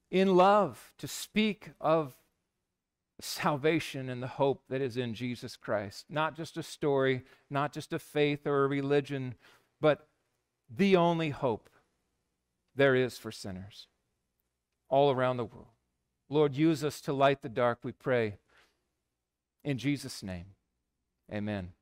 in 0.10 0.36
love, 0.36 0.96
to 0.98 1.08
speak 1.08 1.70
of 1.80 2.16
salvation 3.22 4.10
and 4.10 4.24
the 4.24 4.28
hope 4.28 4.64
that 4.68 4.82
is 4.82 4.98
in 4.98 5.14
Jesus 5.14 5.56
Christ. 5.56 6.06
Not 6.10 6.36
just 6.36 6.58
a 6.58 6.64
story, 6.64 7.22
not 7.52 7.72
just 7.72 7.94
a 7.94 8.00
faith 8.00 8.48
or 8.48 8.64
a 8.64 8.68
religion, 8.68 9.36
but 9.80 10.08
the 10.76 10.96
only 10.96 11.30
hope 11.30 11.70
there 12.76 12.96
is 12.96 13.16
for 13.16 13.32
sinners 13.32 13.86
all 14.90 15.12
around 15.12 15.38
the 15.38 15.46
world. 15.46 15.68
Lord, 16.30 16.56
use 16.56 16.84
us 16.84 17.00
to 17.02 17.14
light 17.14 17.44
the 17.44 17.50
dark, 17.50 17.80
we 17.84 17.92
pray. 17.92 18.38
In 19.64 19.78
Jesus' 19.78 20.24
name, 20.24 20.56
amen. 21.32 21.74